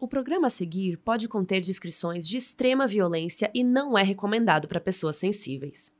[0.00, 4.80] O programa a seguir pode conter descrições de extrema violência e não é recomendado para
[4.80, 5.92] pessoas sensíveis.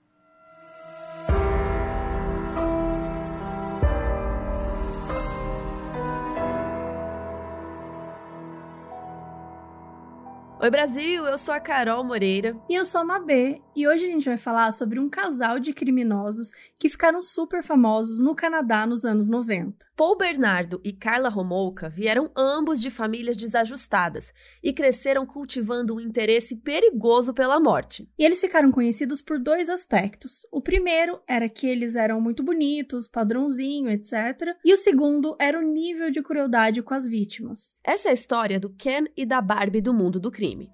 [10.60, 12.56] Oi Brasil, eu sou a Carol Moreira.
[12.68, 15.72] E eu sou a Mabê, e hoje a gente vai falar sobre um casal de
[15.72, 19.86] criminosos que ficaram super famosos no Canadá nos anos 90.
[19.96, 26.56] Paul Bernardo e Carla Romolka vieram ambos de famílias desajustadas e cresceram cultivando um interesse
[26.56, 28.08] perigoso pela morte.
[28.18, 30.46] E eles ficaram conhecidos por dois aspectos.
[30.52, 34.56] O primeiro era que eles eram muito bonitos, padrãozinho, etc.
[34.64, 37.78] E o segundo era o nível de crueldade com as vítimas.
[37.82, 40.70] Essa é a história do Ken e da Barbie do mundo do crime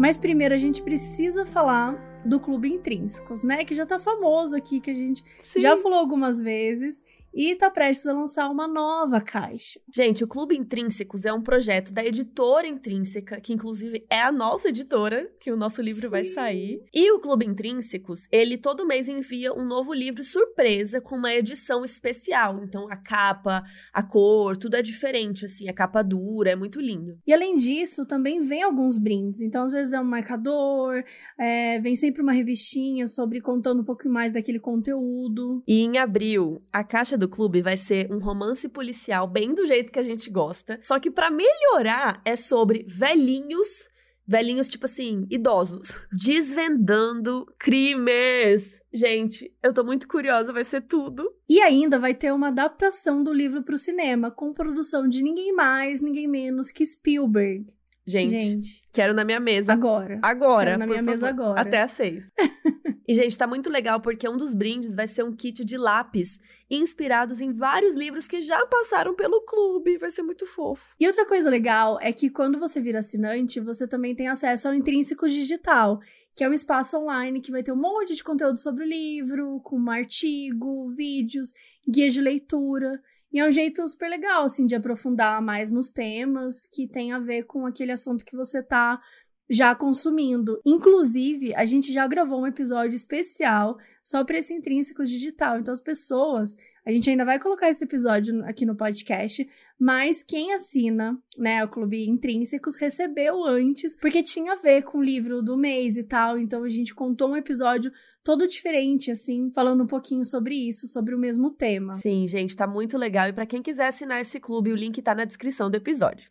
[0.00, 3.66] Mas primeiro a gente precisa falar do Clube Intrínsecos, né?
[3.66, 5.60] Que já tá famoso aqui, que a gente Sim.
[5.60, 7.02] já falou algumas vezes
[7.34, 9.80] e está prestes a lançar uma nova caixa.
[9.92, 14.68] Gente, o Clube Intrínsecos é um projeto da editora Intrínseca, que inclusive é a nossa
[14.68, 16.08] editora, que o nosso livro Sim.
[16.08, 16.82] vai sair.
[16.92, 21.84] E o Clube Intrínsecos, ele todo mês envia um novo livro surpresa com uma edição
[21.84, 22.62] especial.
[22.64, 27.18] Então a capa, a cor, tudo é diferente, assim, a capa dura, é muito lindo.
[27.26, 29.40] E além disso, também vem alguns brindes.
[29.40, 31.04] Então às vezes é um marcador,
[31.38, 35.62] é, vem sempre uma revistinha sobre contando um pouco mais daquele conteúdo.
[35.66, 39.92] E em abril, a caixa do clube vai ser um romance policial bem do jeito
[39.92, 40.78] que a gente gosta.
[40.82, 43.88] Só que para melhorar é sobre velhinhos
[44.30, 48.80] velhinhos, tipo assim, idosos, desvendando crimes.
[48.92, 51.34] Gente, eu tô muito curiosa, vai ser tudo.
[51.48, 56.00] E ainda vai ter uma adaptação do livro pro cinema, com produção de ninguém mais,
[56.00, 57.66] ninguém menos que Spielberg.
[58.10, 59.72] Gente, Gente quero na minha mesa.
[59.72, 60.18] Agora.
[60.22, 60.70] Agora.
[60.70, 61.10] Quero na minha favor.
[61.10, 61.60] mesa agora.
[61.60, 62.30] Até às seis.
[63.10, 66.38] E, gente, tá muito legal porque um dos brindes vai ser um kit de lápis
[66.70, 69.98] inspirados em vários livros que já passaram pelo clube.
[69.98, 70.94] Vai ser muito fofo.
[71.00, 74.74] E outra coisa legal é que quando você vira assinante, você também tem acesso ao
[74.74, 75.98] Intrínseco Digital,
[76.36, 79.58] que é um espaço online que vai ter um monte de conteúdo sobre o livro,
[79.64, 81.52] com artigo, vídeos,
[81.88, 83.02] guias de leitura.
[83.32, 87.18] E é um jeito super legal, assim, de aprofundar mais nos temas que tem a
[87.18, 89.00] ver com aquele assunto que você tá
[89.48, 90.60] já consumindo.
[90.64, 95.58] Inclusive, a gente já gravou um episódio especial só para esse intrínseco digital.
[95.58, 99.48] Então, as pessoas, a gente ainda vai colocar esse episódio aqui no podcast,
[99.78, 105.02] mas quem assina, né, o Clube Intrínsecos recebeu antes, porque tinha a ver com o
[105.02, 106.38] livro do mês e tal.
[106.38, 107.90] Então, a gente contou um episódio
[108.22, 111.94] todo diferente, assim, falando um pouquinho sobre isso, sobre o mesmo tema.
[111.94, 113.28] Sim, gente, tá muito legal.
[113.28, 116.30] E para quem quiser assinar esse clube, o link tá na descrição do episódio.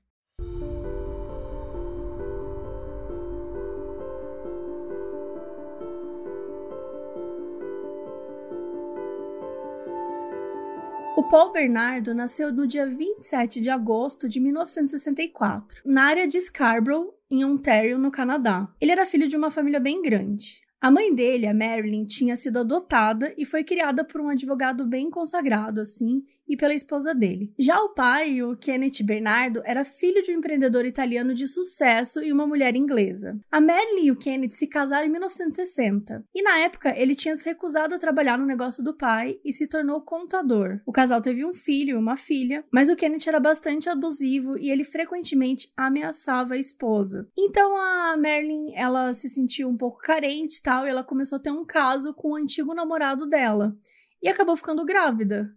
[11.29, 17.45] Paul Bernardo nasceu no dia 27 de agosto de 1964, na área de Scarborough, em
[17.45, 18.67] Ontário, no Canadá.
[18.81, 20.59] Ele era filho de uma família bem grande.
[20.81, 25.11] A mãe dele, a Marilyn, tinha sido adotada e foi criada por um advogado bem
[25.11, 27.53] consagrado, assim, e pela esposa dele.
[27.57, 32.33] Já o pai, o Kenneth Bernardo, era filho de um empreendedor italiano de sucesso e
[32.33, 33.39] uma mulher inglesa.
[33.51, 37.47] A Marilyn e o Kenneth se casaram em 1960, e na época ele tinha se
[37.47, 40.81] recusado a trabalhar no negócio do pai e se tornou contador.
[40.85, 44.71] O casal teve um filho e uma filha, mas o Kenneth era bastante abusivo e
[44.71, 47.27] ele frequentemente ameaçava a esposa.
[47.37, 51.41] Então a Marilyn, ela se sentiu um pouco carente e tal, e ela começou a
[51.41, 53.77] ter um caso com o antigo namorado dela
[54.21, 55.53] e acabou ficando grávida.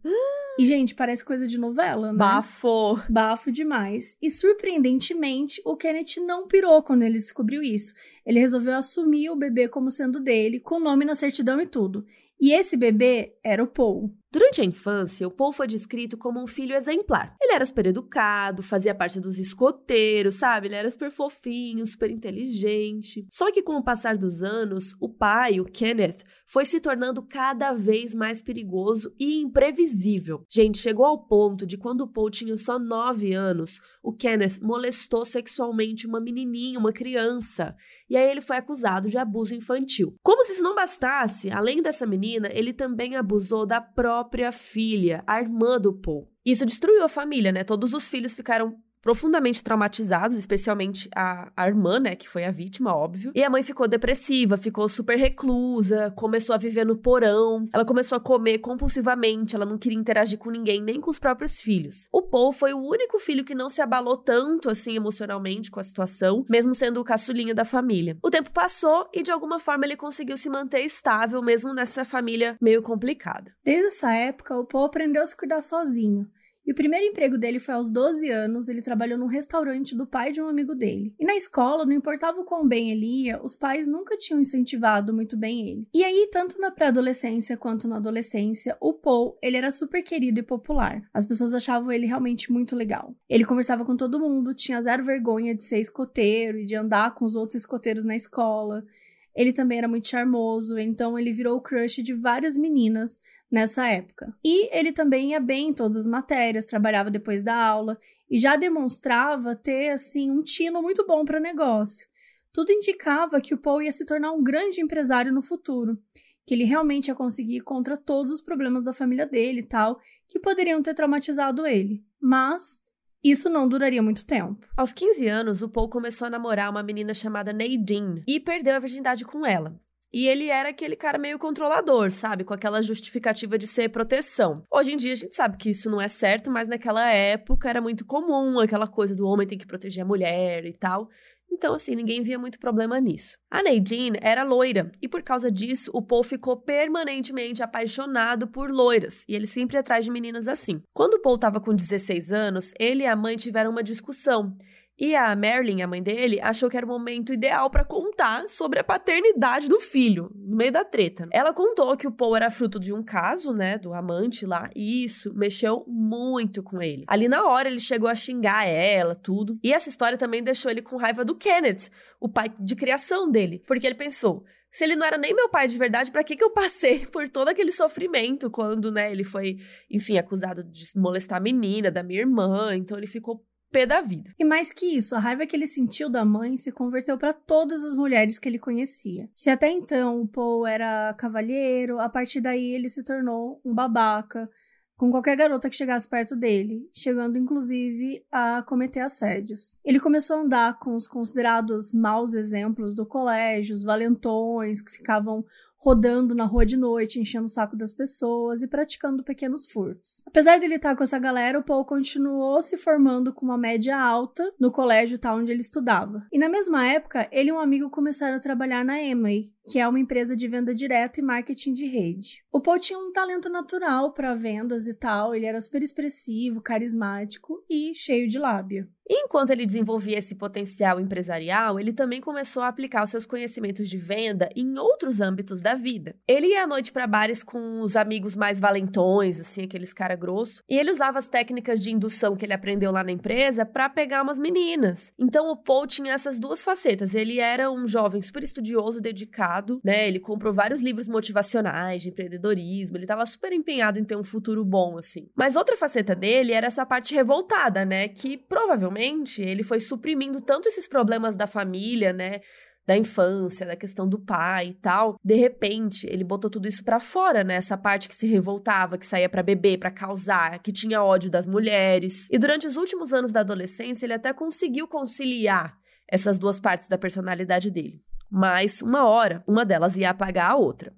[0.59, 2.19] E, gente, parece coisa de novela, né?
[2.19, 3.01] Bafo!
[3.09, 4.17] Bafo demais.
[4.21, 7.95] E, surpreendentemente, o Kenneth não pirou quando ele descobriu isso.
[8.25, 12.05] Ele resolveu assumir o bebê como sendo dele, com nome na certidão e tudo.
[12.39, 14.15] E esse bebê era o Paul.
[14.33, 17.37] Durante a infância, o Paul foi descrito como um filho exemplar.
[17.39, 20.69] Ele era super educado, fazia parte dos escoteiros, sabe?
[20.69, 23.27] Ele era super fofinho, super inteligente.
[23.31, 27.73] Só que com o passar dos anos, o pai, o Kenneth, foi se tornando cada
[27.75, 30.47] vez mais perigoso e imprevisível.
[30.49, 35.27] Gente, chegou ao ponto de quando o Paul tinha só 9 anos, o Kenneth molestou
[35.27, 37.77] sexualmente uma menininha, uma criança.
[38.09, 40.15] E aí ele foi acusado de abuso infantil.
[40.23, 45.25] Como se isso não bastasse, além dessa menina, ele também abusou da própria própria filha,
[45.27, 46.31] a irmã do Paul.
[46.45, 47.65] Isso destruiu a família, né?
[47.65, 52.95] Todos os filhos ficaram profundamente traumatizados, especialmente a, a irmã, né, que foi a vítima,
[52.95, 53.33] óbvio.
[53.35, 58.17] E a mãe ficou depressiva, ficou super reclusa, começou a viver no porão, ela começou
[58.17, 62.09] a comer compulsivamente, ela não queria interagir com ninguém, nem com os próprios filhos.
[62.13, 65.85] O Paul foi o único filho que não se abalou tanto assim emocionalmente com a
[65.85, 68.17] situação, mesmo sendo o caçulinha da família.
[68.23, 72.57] O tempo passou e de alguma forma ele conseguiu se manter estável mesmo nessa família
[72.61, 73.53] meio complicada.
[73.65, 76.29] Desde essa época, o Paul aprendeu a se cuidar sozinho.
[76.65, 80.33] E o primeiro emprego dele foi aos 12 anos, ele trabalhou num restaurante do pai
[80.33, 81.15] de um amigo dele.
[81.19, 85.13] E na escola, não importava o quão bem ele ia, os pais nunca tinham incentivado
[85.13, 85.89] muito bem ele.
[85.93, 90.43] E aí, tanto na pré-adolescência quanto na adolescência, o Paul, ele era super querido e
[90.43, 91.03] popular.
[91.13, 93.15] As pessoas achavam ele realmente muito legal.
[93.29, 97.25] Ele conversava com todo mundo, tinha zero vergonha de ser escoteiro e de andar com
[97.25, 98.85] os outros escoteiros na escola.
[99.35, 103.19] Ele também era muito charmoso, então ele virou o crush de várias meninas
[103.51, 104.35] nessa época.
[104.45, 107.99] E ele também ia bem em todas as matérias, trabalhava depois da aula
[108.31, 112.07] e já demonstrava ter assim um tino muito bom para negócio.
[112.53, 115.99] Tudo indicava que o Paul ia se tornar um grande empresário no futuro,
[116.47, 120.39] que ele realmente ia conseguir contra todos os problemas da família dele e tal, que
[120.39, 122.05] poderiam ter traumatizado ele.
[122.21, 122.82] Mas
[123.23, 124.67] isso não duraria muito tempo.
[124.77, 128.81] Aos 15 anos, o Paul começou a namorar uma menina chamada Nadine e perdeu a
[128.81, 129.81] virgindade com ela.
[130.13, 132.45] E ele era aquele cara meio controlador, sabe?
[132.45, 134.63] Com aquela justificativa de ser proteção.
[134.71, 137.81] Hoje em dia a gente sabe que isso não é certo, mas naquela época era
[137.81, 141.09] muito comum aquela coisa do homem tem que proteger a mulher e tal.
[141.53, 143.37] Então, assim, ninguém via muito problema nisso.
[143.51, 149.25] A Nadine era loira, e por causa disso, o Paul ficou permanentemente apaixonado por loiras,
[149.29, 150.83] e ele sempre atrás de meninas assim.
[150.95, 154.57] Quando o Paul estava com 16 anos, ele e a mãe tiveram uma discussão.
[155.03, 158.79] E a Marilyn, a mãe dele, achou que era o momento ideal para contar sobre
[158.79, 161.27] a paternidade do filho, no meio da treta.
[161.33, 165.03] Ela contou que o Paul era fruto de um caso, né, do amante lá, e
[165.05, 167.03] isso mexeu muito com ele.
[167.09, 169.59] Ali na hora ele chegou a xingar ela, tudo.
[169.61, 171.91] E essa história também deixou ele com raiva do Kenneth,
[172.21, 175.67] o pai de criação dele, porque ele pensou: se ele não era nem meu pai
[175.67, 179.57] de verdade, para que que eu passei por todo aquele sofrimento quando, né, ele foi,
[179.91, 184.31] enfim, acusado de molestar a menina da minha irmã, então ele ficou pé da vida.
[184.39, 187.83] E mais que isso, a raiva que ele sentiu da mãe se converteu para todas
[187.83, 189.29] as mulheres que ele conhecia.
[189.35, 194.49] Se até então o Paul era cavalheiro, a partir daí ele se tornou um babaca
[194.97, 199.77] com qualquer garota que chegasse perto dele, chegando inclusive a cometer assédios.
[199.85, 205.45] Ele começou a andar com os considerados maus exemplos do colégio, os valentões que ficavam
[205.83, 210.23] rodando na rua de noite, enchendo o saco das pessoas e praticando pequenos furtos.
[210.25, 214.49] Apesar dele estar com essa galera, o Paul continuou se formando com uma média alta
[214.61, 216.25] no colégio tal onde ele estudava.
[216.33, 219.87] E na mesma época, ele e um amigo começaram a trabalhar na Amway, que é
[219.87, 222.43] uma empresa de venda direta e marketing de rede.
[222.51, 227.65] O Paul tinha um talento natural para vendas e tal, ele era super expressivo, carismático
[227.69, 228.89] e cheio de lábia.
[229.09, 233.99] enquanto ele desenvolvia esse potencial empresarial, ele também começou a aplicar os seus conhecimentos de
[233.99, 236.17] venda em outros âmbitos da vida.
[236.27, 240.63] Ele ia à noite para bares com os amigos mais valentões, assim, aqueles cara grosso,
[240.69, 244.23] e ele usava as técnicas de indução que ele aprendeu lá na empresa para pegar
[244.23, 245.13] umas meninas.
[245.19, 247.15] Então o Paul tinha essas duas facetas.
[247.15, 249.52] Ele era um jovem super estudioso, dedicado,
[249.85, 250.09] né?
[250.09, 254.65] Ele comprou vários livros motivacionais de empreendedorismo, ele estava super empenhado em ter um futuro
[254.65, 255.29] bom, assim.
[255.37, 258.09] Mas outra faceta dele era essa parte revoltada, né?
[258.09, 262.41] Que provavelmente ele foi suprimindo tanto esses problemas da família, né?
[262.85, 265.17] Da infância, da questão do pai e tal.
[265.23, 267.55] De repente, ele botou tudo isso para fora, né?
[267.55, 271.47] Essa parte que se revoltava, que saía para beber, para causar, que tinha ódio das
[271.47, 272.29] mulheres.
[272.31, 275.77] E durante os últimos anos da adolescência, ele até conseguiu conciliar
[276.09, 278.03] essas duas partes da personalidade dele.
[278.35, 280.91] Mas, uma hora, uma delas ia apagar a outra.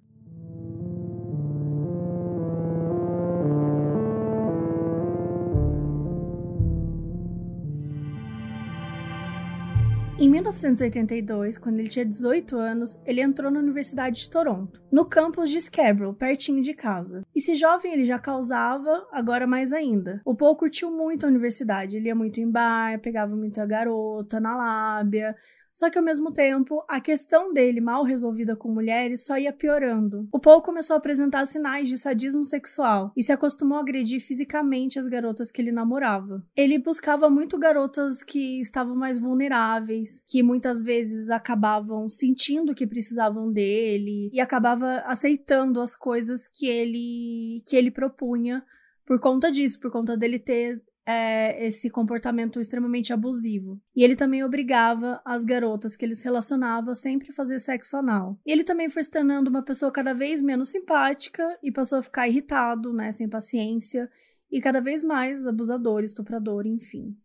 [10.16, 15.50] Em 1982, quando ele tinha 18 anos, ele entrou na Universidade de Toronto, no campus
[15.50, 17.22] de Scarborough, pertinho de casa.
[17.34, 20.22] E se jovem ele já causava, agora mais ainda.
[20.24, 24.56] O Paul curtiu muito a universidade, ele ia muito em bar, pegava muita garota na
[24.56, 25.34] lábia,
[25.74, 30.28] só que ao mesmo tempo, a questão dele mal resolvida com mulheres só ia piorando.
[30.32, 34.98] O Paul começou a apresentar sinais de sadismo sexual e se acostumou a agredir fisicamente
[34.98, 36.42] as garotas que ele namorava.
[36.56, 43.50] Ele buscava muito garotas que estavam mais vulneráveis, que muitas vezes acabavam sentindo que precisavam
[43.50, 48.64] dele e acabava aceitando as coisas que ele que ele propunha
[49.06, 53.80] por conta disso, por conta dele ter é, esse comportamento extremamente abusivo.
[53.94, 58.38] E ele também obrigava as garotas que ele se relacionava a sempre fazer sexo anal.
[58.44, 62.02] E ele também foi se tornando uma pessoa cada vez menos simpática e passou a
[62.02, 64.10] ficar irritado, né, sem paciência,
[64.50, 67.16] e cada vez mais abusador, estuprador, enfim.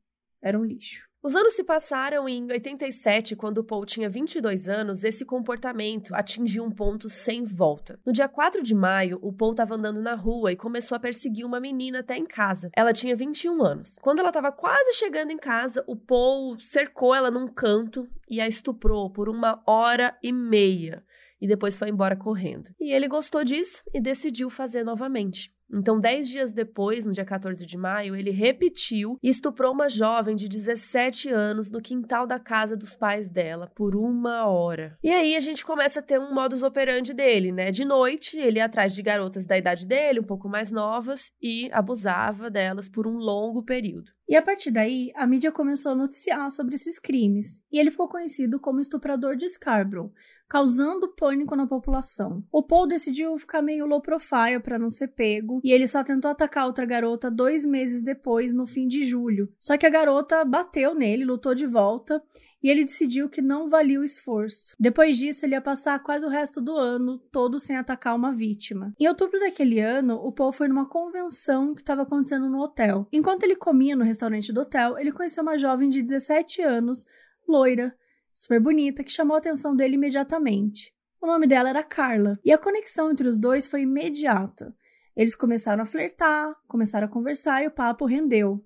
[0.42, 1.09] Era um lixo.
[1.22, 6.64] Os anos se passaram e em 87, quando Paul tinha 22 anos, esse comportamento atingiu
[6.64, 8.00] um ponto sem volta.
[8.06, 11.46] No dia 4 de maio, o Paul estava andando na rua e começou a perseguir
[11.46, 12.70] uma menina até em casa.
[12.74, 13.98] Ela tinha 21 anos.
[14.02, 18.48] Quando ela estava quase chegando em casa, o Paul cercou ela num canto e a
[18.48, 21.04] estuprou por uma hora e meia.
[21.42, 22.70] E depois foi embora correndo.
[22.80, 25.54] E ele gostou disso e decidiu fazer novamente.
[25.72, 30.36] Então, dez dias depois, no dia 14 de maio, ele repetiu e estuprou uma jovem
[30.36, 34.98] de 17 anos no quintal da casa dos pais dela por uma hora.
[35.04, 37.72] E aí a gente começa a ter um modus operandi dele, né?
[37.72, 41.70] De noite, ele ia atrás de garotas da idade dele, um pouco mais novas, e
[41.72, 44.12] abusava delas por um longo período.
[44.28, 48.08] E a partir daí, a mídia começou a noticiar sobre esses crimes, e ele ficou
[48.08, 50.12] conhecido como estuprador de Scarborough,
[50.48, 52.44] causando pânico na população.
[52.52, 56.32] O Paul decidiu ficar meio low profile para não ser pego, e ele só tentou
[56.32, 59.52] atacar outra garota dois meses depois, no fim de julho.
[59.60, 62.22] Só que a garota bateu nele, lutou de volta,
[62.62, 64.76] e ele decidiu que não valia o esforço.
[64.80, 68.94] Depois disso, ele ia passar quase o resto do ano todo sem atacar uma vítima.
[69.00, 73.08] Em outubro daquele ano, o Paul foi numa convenção que estava acontecendo no hotel.
[73.12, 77.06] Enquanto ele comia no restaurante do hotel, ele conheceu uma jovem de 17 anos,
[77.48, 77.96] loira,
[78.34, 80.94] super bonita, que chamou a atenção dele imediatamente.
[81.22, 84.74] O nome dela era Carla, e a conexão entre os dois foi imediata.
[85.20, 88.64] Eles começaram a flertar, começaram a conversar e o papo rendeu.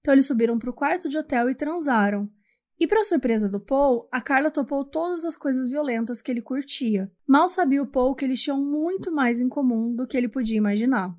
[0.00, 2.28] Então eles subiram para o quarto de hotel e transaram.
[2.78, 7.10] E para surpresa do Paul, a Carla topou todas as coisas violentas que ele curtia.
[7.26, 10.58] Mal sabia o Paul que eles tinham muito mais em comum do que ele podia
[10.58, 11.16] imaginar.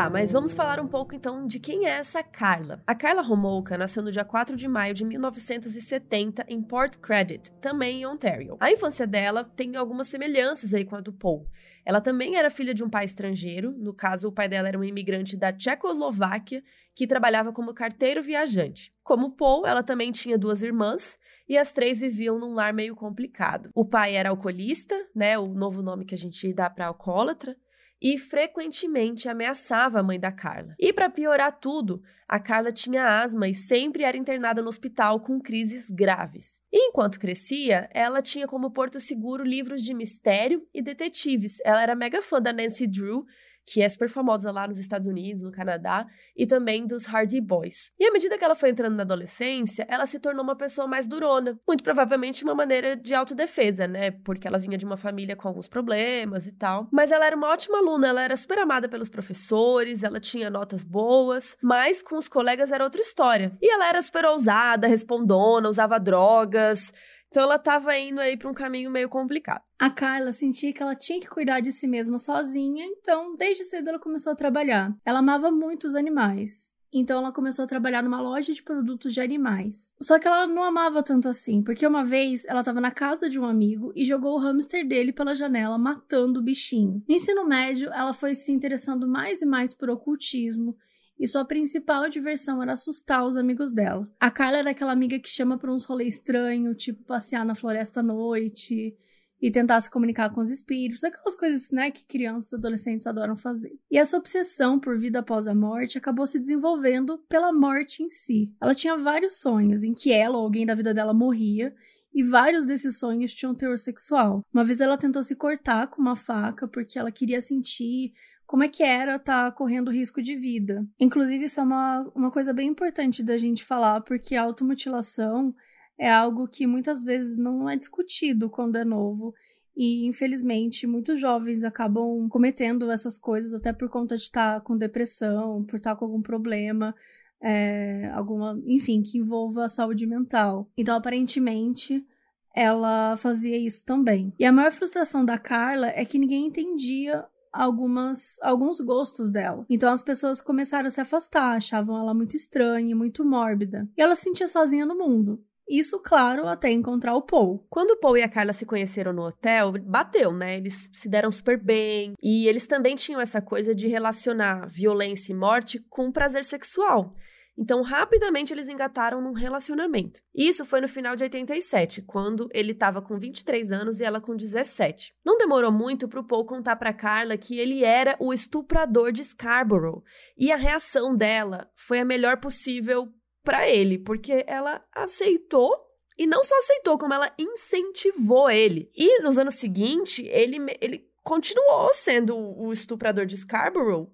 [0.00, 2.82] Tá, mas vamos falar um pouco então de quem é essa Carla.
[2.86, 8.00] A Carla Homolka nasceu no dia 4 de maio de 1970 em Port Credit, também
[8.00, 8.56] em Ontario.
[8.58, 11.46] A infância dela tem algumas semelhanças aí com a do Paul.
[11.84, 14.84] Ela também era filha de um pai estrangeiro, no caso o pai dela era um
[14.84, 16.62] imigrante da Tchecoslováquia
[16.94, 18.94] que trabalhava como carteiro viajante.
[19.04, 23.68] Como Paul, ela também tinha duas irmãs e as três viviam num lar meio complicado.
[23.74, 27.54] O pai era alcoolista, né, o novo nome que a gente dá para alcoólatra,
[28.00, 30.74] e frequentemente ameaçava a mãe da Carla.
[30.78, 35.40] E para piorar tudo, a Carla tinha asma e sempre era internada no hospital com
[35.40, 36.62] crises graves.
[36.72, 41.58] E enquanto crescia, ela tinha como porto seguro livros de mistério e detetives.
[41.64, 43.26] Ela era mega fã da Nancy Drew
[43.72, 46.04] que é super famosa lá nos Estados Unidos, no Canadá,
[46.36, 47.92] e também dos Hardy Boys.
[47.98, 51.06] E à medida que ela foi entrando na adolescência, ela se tornou uma pessoa mais
[51.06, 54.10] durona, muito provavelmente uma maneira de autodefesa, né?
[54.10, 56.88] Porque ela vinha de uma família com alguns problemas e tal.
[56.90, 60.82] Mas ela era uma ótima aluna, ela era super amada pelos professores, ela tinha notas
[60.82, 63.56] boas, mas com os colegas era outra história.
[63.62, 66.92] E ela era super ousada, respondona, usava drogas,
[67.30, 69.62] então ela estava indo aí para um caminho meio complicado.
[69.78, 73.88] A Carla sentia que ela tinha que cuidar de si mesma sozinha, então desde cedo
[73.88, 74.92] ela começou a trabalhar.
[75.04, 76.74] Ela amava muito os animais.
[76.92, 79.92] Então ela começou a trabalhar numa loja de produtos de animais.
[80.02, 83.38] Só que ela não amava tanto assim, porque uma vez ela estava na casa de
[83.38, 87.00] um amigo e jogou o hamster dele pela janela, matando o bichinho.
[87.08, 90.76] No ensino médio, ela foi se interessando mais e mais por ocultismo
[91.20, 94.10] e sua principal diversão era assustar os amigos dela.
[94.18, 98.00] A Carla era aquela amiga que chama para uns rolês estranhos, tipo passear na floresta
[98.00, 98.96] à noite
[99.40, 103.36] e tentar se comunicar com os espíritos, aquelas coisas, né, que crianças e adolescentes adoram
[103.36, 103.78] fazer.
[103.90, 108.52] E essa obsessão por vida após a morte acabou se desenvolvendo pela morte em si.
[108.60, 111.74] Ela tinha vários sonhos em que ela ou alguém da vida dela morria
[112.14, 114.42] e vários desses sonhos tinham teor sexual.
[114.52, 118.12] Uma vez ela tentou se cortar com uma faca porque ela queria sentir
[118.50, 120.84] como é que era estar tá correndo risco de vida.
[120.98, 125.54] Inclusive, isso é uma, uma coisa bem importante da gente falar, porque a automutilação
[125.96, 129.32] é algo que muitas vezes não é discutido quando é novo.
[129.76, 134.76] E, infelizmente, muitos jovens acabam cometendo essas coisas até por conta de estar tá com
[134.76, 136.92] depressão, por estar tá com algum problema,
[137.40, 140.68] é, alguma, enfim, que envolva a saúde mental.
[140.76, 142.04] Então, aparentemente,
[142.52, 144.32] ela fazia isso também.
[144.40, 149.64] E a maior frustração da Carla é que ninguém entendia algumas alguns gostos dela.
[149.68, 153.88] Então as pessoas começaram a se afastar, achavam ela muito estranha, muito mórbida.
[153.96, 155.42] E ela se sentia sozinha no mundo.
[155.70, 157.64] Isso, claro, até encontrar o Paul.
[157.70, 160.56] Quando o Paul e a Carla se conheceram no hotel, bateu, né?
[160.56, 162.14] Eles se deram super bem.
[162.20, 167.14] E eles também tinham essa coisa de relacionar violência e morte com prazer sexual.
[167.60, 170.22] Então, rapidamente eles engataram num relacionamento.
[170.34, 174.34] Isso foi no final de 87, quando ele estava com 23 anos e ela com
[174.34, 175.14] 17.
[175.22, 179.22] Não demorou muito para o Paul contar para Carla que ele era o estuprador de
[179.22, 180.02] Scarborough,
[180.38, 183.12] e a reação dela foi a melhor possível
[183.44, 185.70] para ele, porque ela aceitou
[186.16, 188.90] e não só aceitou, como ela incentivou ele.
[188.96, 194.10] E nos anos seguintes, ele, ele continuou sendo o estuprador de Scarborough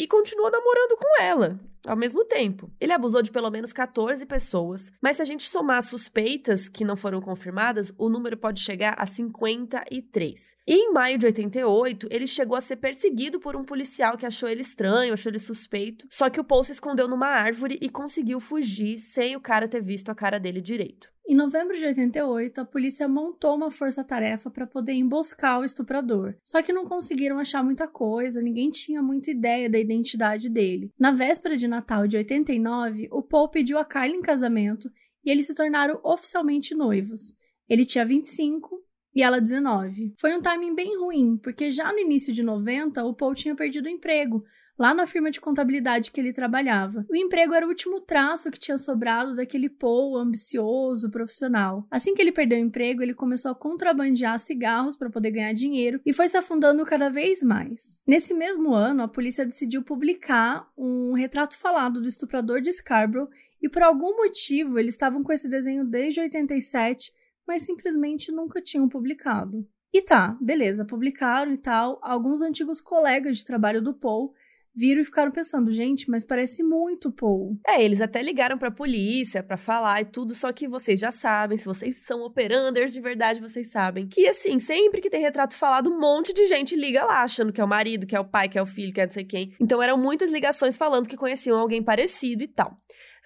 [0.00, 2.70] e continuou namorando com ela ao mesmo tempo.
[2.80, 6.96] Ele abusou de pelo menos 14 pessoas, mas se a gente somar suspeitas que não
[6.96, 10.56] foram confirmadas, o número pode chegar a 53.
[10.66, 14.48] E em maio de 88, ele chegou a ser perseguido por um policial que achou
[14.48, 18.40] ele estranho, achou ele suspeito, só que o Paul se escondeu numa árvore e conseguiu
[18.40, 21.10] fugir sem o cara ter visto a cara dele direito.
[21.30, 26.34] Em novembro de 88, a polícia montou uma força-tarefa para poder emboscar o estuprador.
[26.44, 30.90] Só que não conseguiram achar muita coisa, ninguém tinha muita ideia da identidade dele.
[30.98, 34.90] Na véspera de Natal de 89, o Paul pediu a Carla em casamento
[35.24, 37.36] e eles se tornaram oficialmente noivos.
[37.68, 38.82] Ele tinha 25
[39.14, 40.14] e ela 19.
[40.18, 43.86] Foi um timing bem ruim, porque já no início de 90 o Paul tinha perdido
[43.86, 44.42] o emprego,
[44.80, 47.04] lá na firma de contabilidade que ele trabalhava.
[47.10, 51.86] O emprego era o último traço que tinha sobrado daquele Paul ambicioso, profissional.
[51.90, 56.00] Assim que ele perdeu o emprego, ele começou a contrabandear cigarros para poder ganhar dinheiro
[56.06, 58.00] e foi se afundando cada vez mais.
[58.06, 63.28] Nesse mesmo ano, a polícia decidiu publicar um retrato falado do estuprador de Scarborough
[63.60, 67.12] e por algum motivo eles estavam com esse desenho desde 87,
[67.46, 69.68] mas simplesmente nunca tinham publicado.
[69.92, 71.98] E tá, beleza, publicaram e tal.
[72.00, 74.32] Alguns antigos colegas de trabalho do Paul
[74.74, 77.58] viram e ficaram pensando, gente, mas parece muito Paul.
[77.66, 81.56] É, eles até ligaram pra polícia para falar e tudo, só que vocês já sabem,
[81.56, 85.90] se vocês são operanders de verdade, vocês sabem que assim, sempre que tem retrato falado,
[85.90, 88.48] um monte de gente liga lá, achando que é o marido, que é o pai,
[88.48, 89.54] que é o filho, que é não sei quem.
[89.60, 92.78] Então eram muitas ligações falando que conheciam alguém parecido e tal.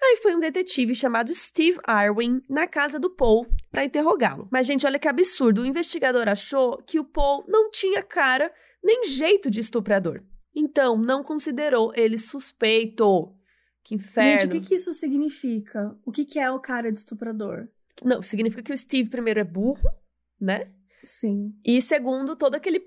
[0.03, 4.47] Aí foi um detetive chamado Steve Irwin na casa do Paul para interrogá-lo.
[4.51, 5.61] Mas, gente, olha que absurdo.
[5.61, 8.51] O investigador achou que o Paul não tinha cara
[8.83, 10.21] nem jeito de estuprador.
[10.55, 13.35] Então, não considerou ele suspeito.
[13.83, 14.39] Que inferno.
[14.39, 15.95] Gente, o que, que isso significa?
[16.05, 17.67] O que, que é o cara de estuprador?
[18.03, 19.87] Não, significa que o Steve, primeiro, é burro,
[20.39, 20.71] né?
[21.03, 21.53] Sim.
[21.63, 22.81] E segundo, todo aquele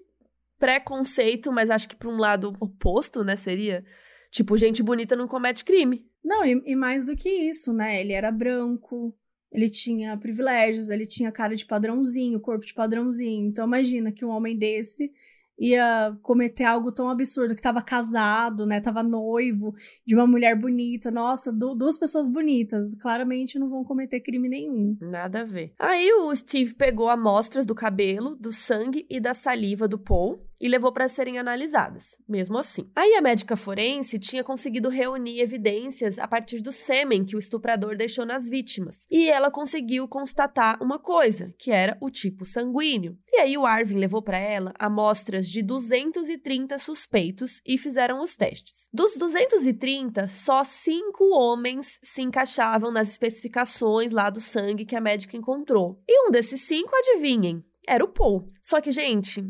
[0.58, 3.36] preconceito, mas acho que para um lado oposto, né?
[3.36, 3.84] Seria.
[4.30, 6.06] Tipo, gente bonita não comete crime.
[6.24, 8.00] Não, e, e mais do que isso, né?
[8.00, 9.16] Ele era branco,
[9.50, 13.46] ele tinha privilégios, ele tinha cara de padrãozinho, corpo de padrãozinho.
[13.46, 15.10] Então imagina que um homem desse
[15.58, 18.80] ia cometer algo tão absurdo, que tava casado, né?
[18.80, 19.74] Tava noivo
[20.06, 21.10] de uma mulher bonita.
[21.10, 22.94] Nossa, duas pessoas bonitas.
[22.94, 24.96] Claramente não vão cometer crime nenhum.
[25.00, 25.72] Nada a ver.
[25.78, 30.68] Aí o Steve pegou amostras do cabelo, do sangue e da saliva do Paul e
[30.68, 32.90] levou para serem analisadas, mesmo assim.
[32.94, 37.96] Aí a médica forense tinha conseguido reunir evidências a partir do sêmen que o estuprador
[37.96, 43.18] deixou nas vítimas, e ela conseguiu constatar uma coisa, que era o tipo sanguíneo.
[43.32, 48.88] E aí o Arvin levou para ela amostras de 230 suspeitos e fizeram os testes.
[48.92, 55.36] Dos 230, só cinco homens se encaixavam nas especificações lá do sangue que a médica
[55.36, 56.02] encontrou.
[56.08, 58.46] E um desses cinco, adivinhem, era o Paul.
[58.62, 59.44] Só que, gente,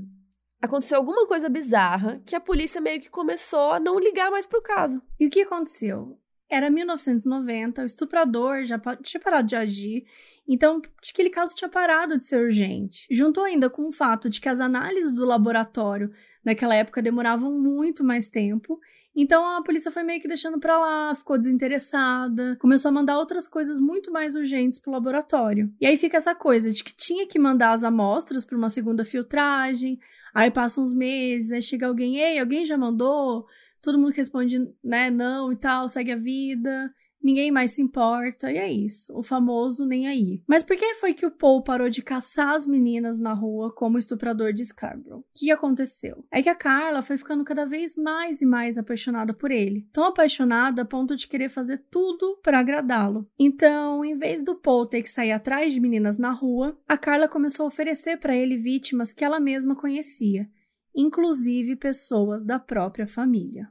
[0.61, 4.63] aconteceu alguma coisa bizarra que a polícia meio que começou a não ligar mais pro
[4.63, 5.01] caso.
[5.19, 6.19] E o que aconteceu?
[6.51, 10.07] Era 1990, o estuprador já tinha parado de agir,
[10.49, 13.07] então aquele caso tinha parado de ser urgente.
[13.11, 16.11] Juntou ainda com o fato de que as análises do laboratório
[16.43, 18.81] naquela época demoravam muito mais tempo,
[19.21, 23.49] então a polícia foi meio que deixando para lá, ficou desinteressada, começou a mandar outras
[23.49, 25.71] coisas muito mais urgentes pro laboratório.
[25.81, 29.05] E aí fica essa coisa de que tinha que mandar as amostras para uma segunda
[29.05, 29.99] filtragem,
[30.39, 33.45] Aí passam uns meses, aí chega alguém, ei, alguém já mandou?
[33.83, 38.57] Todo mundo responde, né, não e tal, segue a vida ninguém mais se importa, e
[38.57, 39.13] é isso.
[39.17, 40.43] O famoso nem aí.
[40.47, 43.99] Mas por que foi que o Paul parou de caçar as meninas na rua como
[43.99, 45.21] estuprador de Scarborough?
[45.21, 46.25] O que aconteceu?
[46.31, 49.89] É que a Carla foi ficando cada vez mais e mais apaixonada por ele.
[49.93, 53.27] Tão apaixonada a ponto de querer fazer tudo para agradá-lo.
[53.39, 57.29] Então, em vez do Paul ter que sair atrás de meninas na rua, a Carla
[57.29, 60.49] começou a oferecer para ele vítimas que ela mesma conhecia,
[60.95, 63.69] inclusive pessoas da própria família.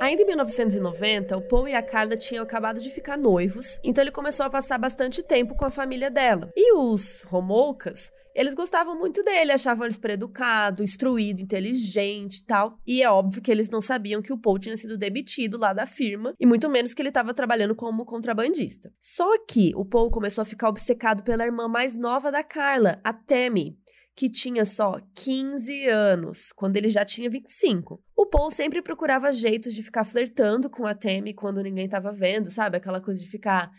[0.00, 4.10] Ainda em 1990, o Paul e a Carla tinham acabado de ficar noivos, então ele
[4.10, 6.50] começou a passar bastante tempo com a família dela.
[6.56, 12.78] E os Romoucas, eles gostavam muito dele, achavam ele super educado, instruído, inteligente e tal.
[12.86, 15.84] E é óbvio que eles não sabiam que o Paul tinha sido demitido lá da
[15.84, 18.90] firma, e muito menos que ele estava trabalhando como contrabandista.
[18.98, 23.12] Só que o Paul começou a ficar obcecado pela irmã mais nova da Carla, a
[23.12, 23.76] Tammy
[24.16, 28.02] que tinha só 15 anos, quando ele já tinha 25.
[28.16, 32.50] O Paul sempre procurava jeitos de ficar flertando com a Tammy quando ninguém estava vendo,
[32.50, 32.76] sabe?
[32.76, 33.70] Aquela coisa de ficar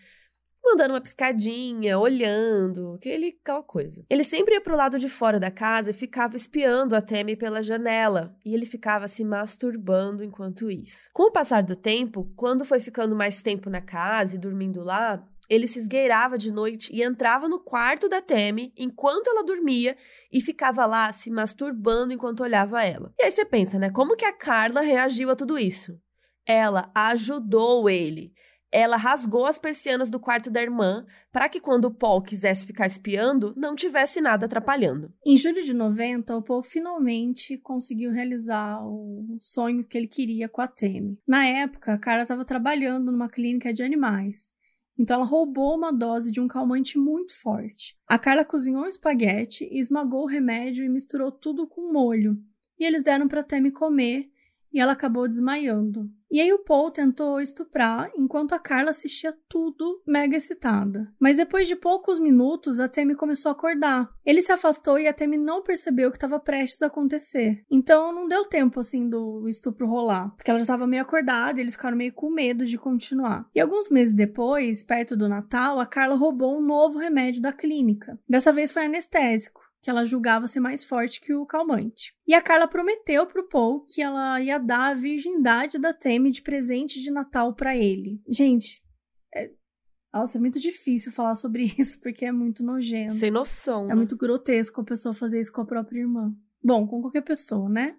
[0.64, 4.06] mandando uma piscadinha, olhando, aquele, aquela coisa.
[4.10, 7.64] Ele sempre ia pro lado de fora da casa e ficava espiando a Temi pela
[7.64, 11.10] janela, e ele ficava se masturbando enquanto isso.
[11.14, 15.28] Com o passar do tempo, quando foi ficando mais tempo na casa e dormindo lá,
[15.52, 19.98] ele se esgueirava de noite e entrava no quarto da Temi enquanto ela dormia
[20.32, 23.14] e ficava lá se masturbando enquanto olhava ela.
[23.20, 23.92] E aí você pensa, né?
[23.92, 26.00] Como que a Carla reagiu a tudo isso?
[26.48, 28.32] Ela ajudou ele.
[28.72, 32.88] Ela rasgou as persianas do quarto da irmã para que quando o Paul quisesse ficar
[32.88, 35.14] espiando, não tivesse nada atrapalhando.
[35.26, 40.62] Em julho de 90, o Paul finalmente conseguiu realizar o sonho que ele queria com
[40.62, 41.20] a Temi.
[41.28, 44.50] Na época, a Carla estava trabalhando numa clínica de animais
[44.98, 47.98] então ela roubou uma dose de um calmante muito forte.
[48.08, 52.38] A Carla cozinhou um espaguete, esmagou o remédio e misturou tudo com molho.
[52.80, 54.30] E eles deram para Temi comer
[54.72, 56.10] e ela acabou desmaiando.
[56.32, 61.12] E aí o Paul tentou estuprar enquanto a Carla assistia tudo mega excitada.
[61.20, 64.10] Mas depois de poucos minutos, a Temi começou a acordar.
[64.26, 67.66] Ele se afastou e a Temi não percebeu o que estava prestes a acontecer.
[67.70, 71.64] Então não deu tempo assim do estupro rolar, porque ela já estava meio acordada e
[71.64, 73.46] eles ficaram meio com medo de continuar.
[73.54, 78.18] E alguns meses depois, perto do Natal, a Carla roubou um novo remédio da clínica.
[78.30, 82.14] Dessa vez foi anestésico que ela julgava ser mais forte que o calmante.
[82.28, 86.42] E a Carla prometeu pro Paul que ela ia dar a virgindade da Temi de
[86.42, 88.22] presente de Natal para ele.
[88.28, 88.84] Gente,
[89.36, 89.50] é...
[90.14, 93.16] Nossa, é muito difícil falar sobre isso porque é muito nojento.
[93.16, 93.86] Sem noção.
[93.86, 93.96] É né?
[93.96, 96.34] muito grotesco a pessoa fazer isso com a própria irmã.
[96.64, 97.96] Bom, com qualquer pessoa, né?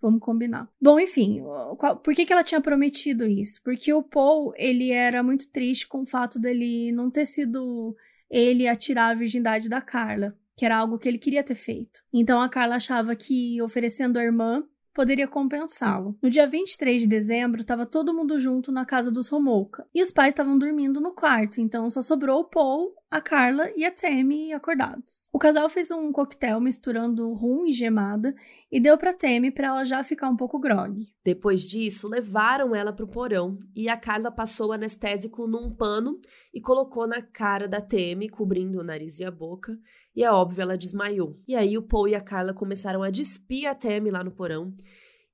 [0.00, 0.70] Vamos combinar.
[0.80, 1.42] Bom, enfim,
[1.78, 3.60] qual, por que, que ela tinha prometido isso?
[3.64, 7.96] Porque o Paul, ele era muito triste com o fato dele não ter sido
[8.30, 12.00] ele a tirar a virgindade da Carla que era algo que ele queria ter feito.
[12.12, 14.62] Então a Carla achava que oferecendo a irmã
[14.94, 16.16] poderia compensá-lo.
[16.22, 19.84] No dia 23 de dezembro, estava todo mundo junto na casa dos Romolka.
[19.92, 23.84] E os pais estavam dormindo no quarto, então só sobrou o Paul, a Carla e
[23.84, 25.26] a Temi acordados.
[25.32, 28.34] O casal fez um coquetel misturando rum e gemada
[28.70, 31.04] e deu para Temi para ela já ficar um pouco grog.
[31.24, 36.20] Depois disso, levaram ela para o porão e a Carla passou o anestésico num pano
[36.52, 39.76] e colocou na cara da Temi, cobrindo o nariz e a boca.
[40.14, 41.40] E é óbvio, ela desmaiou.
[41.46, 44.72] E aí o Paul e a Carla começaram a despir a Tammy lá no porão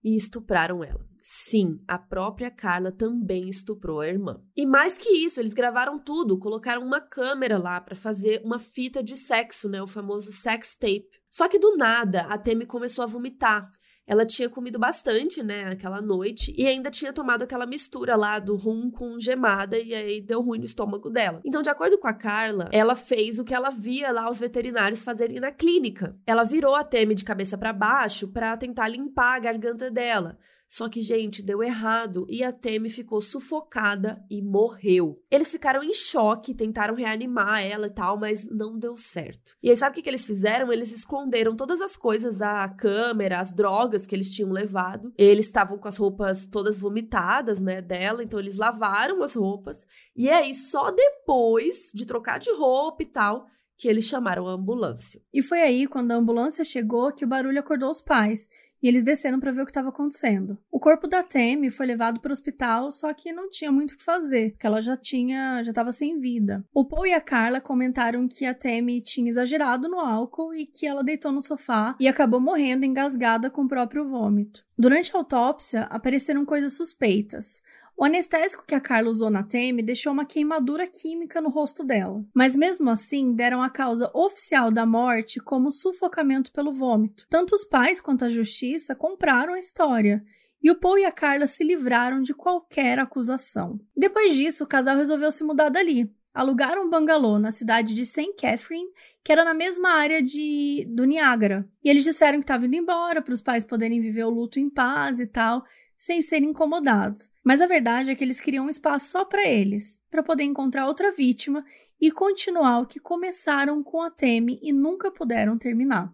[0.02, 1.04] e estupraram ela.
[1.22, 4.42] Sim, a própria Carla também estuprou a irmã.
[4.56, 9.02] E mais que isso, eles gravaram tudo, colocaram uma câmera lá para fazer uma fita
[9.02, 11.06] de sexo, né, o famoso sex tape.
[11.28, 13.68] Só que do nada, a Temi começou a vomitar
[14.10, 18.56] ela tinha comido bastante, né, aquela noite, e ainda tinha tomado aquela mistura lá do
[18.56, 21.40] rum com gemada, e aí deu ruim no estômago dela.
[21.44, 25.04] Então, de acordo com a Carla, ela fez o que ela via lá os veterinários
[25.04, 26.18] fazerem na clínica.
[26.26, 30.36] Ela virou a Temi de cabeça para baixo para tentar limpar a garganta dela.
[30.70, 35.20] Só que, gente, deu errado e a Temi ficou sufocada e morreu.
[35.28, 39.56] Eles ficaram em choque, tentaram reanimar ela e tal, mas não deu certo.
[39.60, 40.72] E aí, sabe o que, que eles fizeram?
[40.72, 45.12] Eles esconderam todas as coisas, a câmera, as drogas que eles tinham levado.
[45.18, 49.84] Eles estavam com as roupas todas vomitadas, né, dela, então eles lavaram as roupas.
[50.14, 53.44] E aí, só depois de trocar de roupa e tal,
[53.76, 55.20] que eles chamaram a ambulância.
[55.32, 58.46] E foi aí, quando a ambulância chegou, que o barulho acordou os pais
[58.82, 60.58] e eles desceram para ver o que estava acontecendo.
[60.70, 63.96] O corpo da Temi foi levado para o hospital, só que não tinha muito o
[63.96, 66.64] que fazer, porque ela já tinha, já estava sem vida.
[66.72, 70.86] O Paul e a Carla comentaram que a Temi tinha exagerado no álcool e que
[70.86, 74.64] ela deitou no sofá e acabou morrendo engasgada com o próprio vômito.
[74.78, 77.60] Durante a autópsia, apareceram coisas suspeitas.
[78.00, 82.24] O anestésico que a Carla usou na Temi deixou uma queimadura química no rosto dela.
[82.34, 87.26] Mas mesmo assim, deram a causa oficial da morte como sufocamento pelo vômito.
[87.28, 90.24] Tanto os pais quanto a justiça compraram a história.
[90.62, 93.78] E o Paul e a Carla se livraram de qualquer acusação.
[93.94, 96.10] Depois disso, o casal resolveu se mudar dali.
[96.32, 98.32] Alugaram um bangalô na cidade de St.
[98.32, 98.88] Catherine,
[99.22, 101.68] que era na mesma área de, do Niágara.
[101.84, 104.70] E eles disseram que estavam indo embora para os pais poderem viver o luto em
[104.70, 105.62] paz e tal
[106.00, 107.28] sem serem incomodados.
[107.44, 110.86] Mas a verdade é que eles queriam um espaço só para eles, para poder encontrar
[110.86, 111.62] outra vítima
[112.00, 116.10] e continuar o que começaram com a Temi e nunca puderam terminar.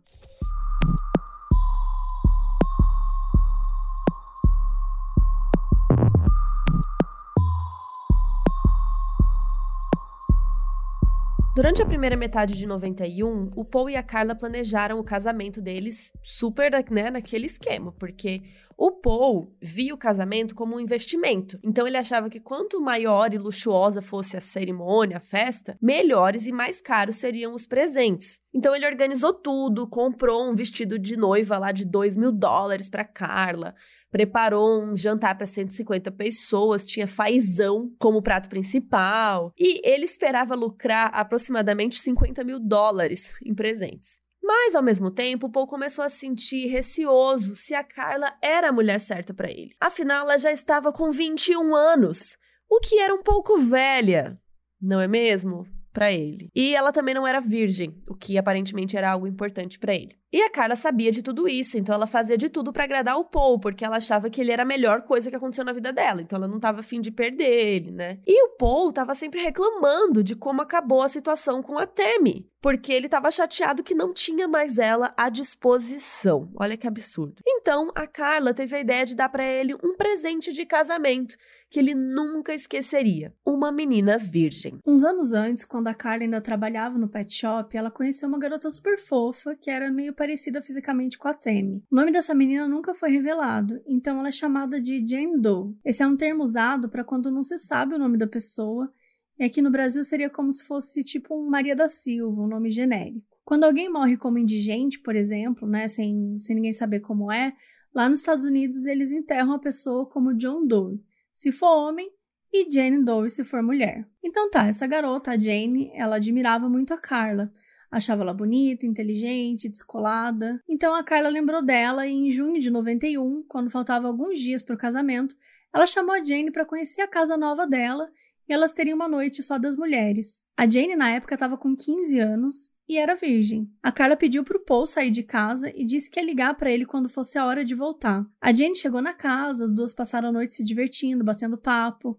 [11.57, 16.12] Durante a primeira metade de 91, o Paul e a Carla planejaram o casamento deles
[16.23, 18.42] super né, naquele esquema, porque
[18.77, 21.59] o Paul via o casamento como um investimento.
[21.64, 26.53] Então ele achava que quanto maior e luxuosa fosse a cerimônia, a festa, melhores e
[26.53, 28.38] mais caros seriam os presentes.
[28.53, 33.03] Então ele organizou tudo, comprou um vestido de noiva lá de 2 mil dólares para
[33.03, 33.75] Carla,
[34.17, 41.11] preparou um jantar para 150 pessoas, tinha fazão como prato principal, e ele esperava lucrar
[41.13, 44.19] aproximadamente 50 mil dólares em presentes.
[44.43, 48.99] Mas, ao mesmo tempo, Paul começou a sentir receoso se a Carla era a mulher
[49.01, 49.75] certa para ele.
[49.79, 52.39] Afinal, ela já estava com 21 anos,
[52.71, 54.41] o que era um pouco velha,
[54.81, 55.67] não é mesmo?
[55.97, 56.51] Para ele.
[56.55, 60.15] E ela também não era virgem, o que aparentemente era algo importante para ele.
[60.31, 63.25] E a Carla sabia de tudo isso, então ela fazia de tudo para agradar o
[63.25, 66.21] Paul, porque ela achava que ele era a melhor coisa que aconteceu na vida dela,
[66.21, 68.19] então ela não tava afim de perder ele, né?
[68.27, 72.93] E o Paul tava sempre reclamando de como acabou a situação com a Temi, porque
[72.93, 76.51] ele tava chateado que não tinha mais ela à disposição.
[76.57, 77.41] Olha que absurdo.
[77.47, 81.37] Então a Carla teve a ideia de dar para ele um presente de casamento
[81.71, 84.79] que ele nunca esqueceria: uma menina virgem.
[84.87, 88.71] Uns anos antes, quando a Carla ainda trabalhava no pet shop, ela conheceu uma garota
[88.71, 91.83] super fofa que era meio parecida fisicamente com a Temi.
[91.91, 95.75] O nome dessa menina nunca foi revelado, então ela é chamada de Jane Doe.
[95.85, 98.93] Esse é um termo usado para quando não se sabe o nome da pessoa,
[99.39, 102.71] e aqui no Brasil seria como se fosse tipo um Maria da Silva, um nome
[102.71, 103.37] genérico.
[103.45, 107.53] Quando alguém morre como indigente, por exemplo, né, sem, sem ninguém saber como é,
[107.95, 110.99] lá nos Estados Unidos eles enterram a pessoa como John Doe,
[111.37, 112.11] se for homem,
[112.53, 114.09] e Jane Doe se for mulher.
[114.25, 117.53] Então tá, essa garota, a Jane, ela admirava muito a Carla,
[117.90, 120.61] Achava ela bonita, inteligente, descolada.
[120.68, 124.75] Então a Carla lembrou dela e em junho de 91, quando faltava alguns dias para
[124.75, 125.37] o casamento,
[125.72, 128.11] ela chamou a Jane para conhecer a casa nova dela
[128.49, 130.43] e elas teriam uma noite só das mulheres.
[130.57, 133.69] A Jane na época estava com 15 anos e era virgem.
[133.83, 136.71] A Carla pediu para o Paul sair de casa e disse que ia ligar para
[136.71, 138.25] ele quando fosse a hora de voltar.
[138.41, 142.17] A Jane chegou na casa, as duas passaram a noite se divertindo, batendo papo.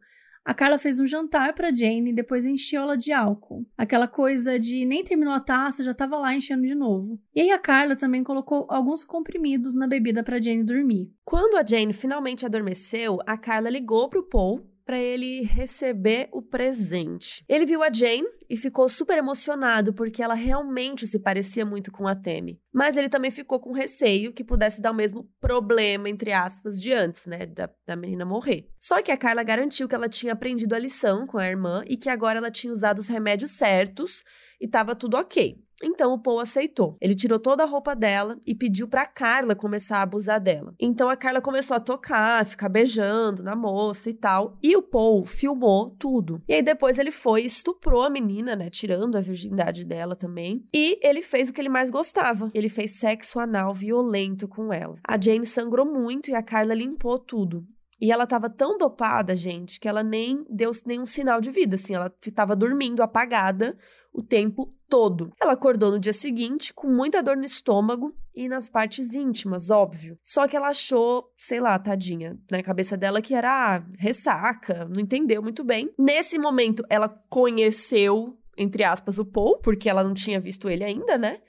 [0.48, 3.66] A Carla fez um jantar para Jane e depois encheu ela de álcool.
[3.78, 7.20] Aquela coisa de nem terminou a taça, já estava lá enchendo de novo.
[7.36, 11.12] E aí a Carla também colocou alguns comprimidos na bebida para Jane dormir.
[11.26, 17.44] Quando a Jane finalmente adormeceu, a Carla ligou pro Paul para ele receber o presente.
[17.50, 22.08] Ele viu a Jane e ficou super emocionado porque ela realmente se parecia muito com
[22.08, 22.58] a Temi.
[22.74, 26.94] Mas ele também ficou com receio que pudesse dar o mesmo problema, entre aspas, de
[26.94, 27.46] antes, né?
[27.46, 28.72] Da, da menina morrer.
[28.80, 31.98] Só que a Carla garantiu que ela tinha aprendido a lição com a irmã e
[31.98, 34.24] que agora ela tinha usado os remédios certos
[34.62, 35.67] e estava tudo ok.
[35.82, 36.98] Então o Paul aceitou.
[37.00, 40.74] Ele tirou toda a roupa dela e pediu para Carla começar a abusar dela.
[40.80, 44.58] Então a Carla começou a tocar, ficar beijando na moça e tal.
[44.62, 46.42] E o Paul filmou tudo.
[46.48, 50.66] E aí depois ele foi estuprou a menina, né, tirando a virgindade dela também.
[50.74, 52.50] E ele fez o que ele mais gostava.
[52.54, 54.98] Ele fez sexo anal violento com ela.
[55.08, 57.66] A Jane sangrou muito e a Carla limpou tudo.
[58.00, 61.96] E ela tava tão dopada, gente, que ela nem deu nenhum sinal de vida, assim,
[61.96, 63.76] ela tava dormindo apagada
[64.14, 65.32] o tempo todo.
[65.42, 70.18] Ela acordou no dia seguinte com muita dor no estômago e nas partes íntimas, óbvio.
[70.24, 75.42] Só que ela achou, sei lá, tadinha, na cabeça dela que era ressaca, não entendeu
[75.42, 75.92] muito bem.
[75.98, 81.18] Nesse momento, ela conheceu, entre aspas, o Paul, porque ela não tinha visto ele ainda,
[81.18, 81.40] né?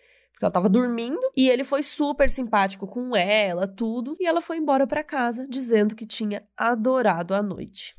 [0.41, 4.87] Ela tava dormindo e ele foi super simpático com ela, tudo, e ela foi embora
[4.87, 7.97] para casa dizendo que tinha adorado a noite.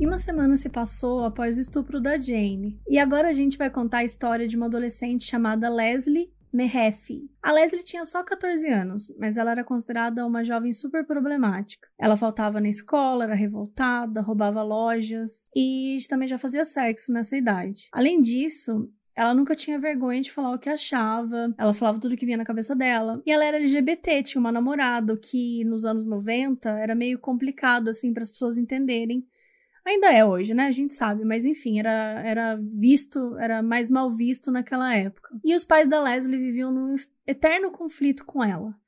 [0.00, 2.80] E uma semana se passou após o estupro da Jane.
[2.88, 7.28] E agora a gente vai contar a história de uma adolescente chamada Leslie Mehefi.
[7.42, 11.88] A Leslie tinha só 14 anos, mas ela era considerada uma jovem super problemática.
[11.98, 17.88] Ela faltava na escola, era revoltada, roubava lojas e também já fazia sexo nessa idade.
[17.92, 22.24] Além disso, ela nunca tinha vergonha de falar o que achava, ela falava tudo que
[22.24, 23.20] vinha na cabeça dela.
[23.26, 28.14] E ela era LGBT, tinha uma namorada, que nos anos 90 era meio complicado assim
[28.14, 29.26] para as pessoas entenderem
[29.88, 30.66] Ainda é hoje, né?
[30.66, 35.34] A gente sabe, mas enfim, era, era visto, era mais mal visto naquela época.
[35.42, 36.94] E os pais da Leslie viviam num
[37.26, 38.78] eterno conflito com ela.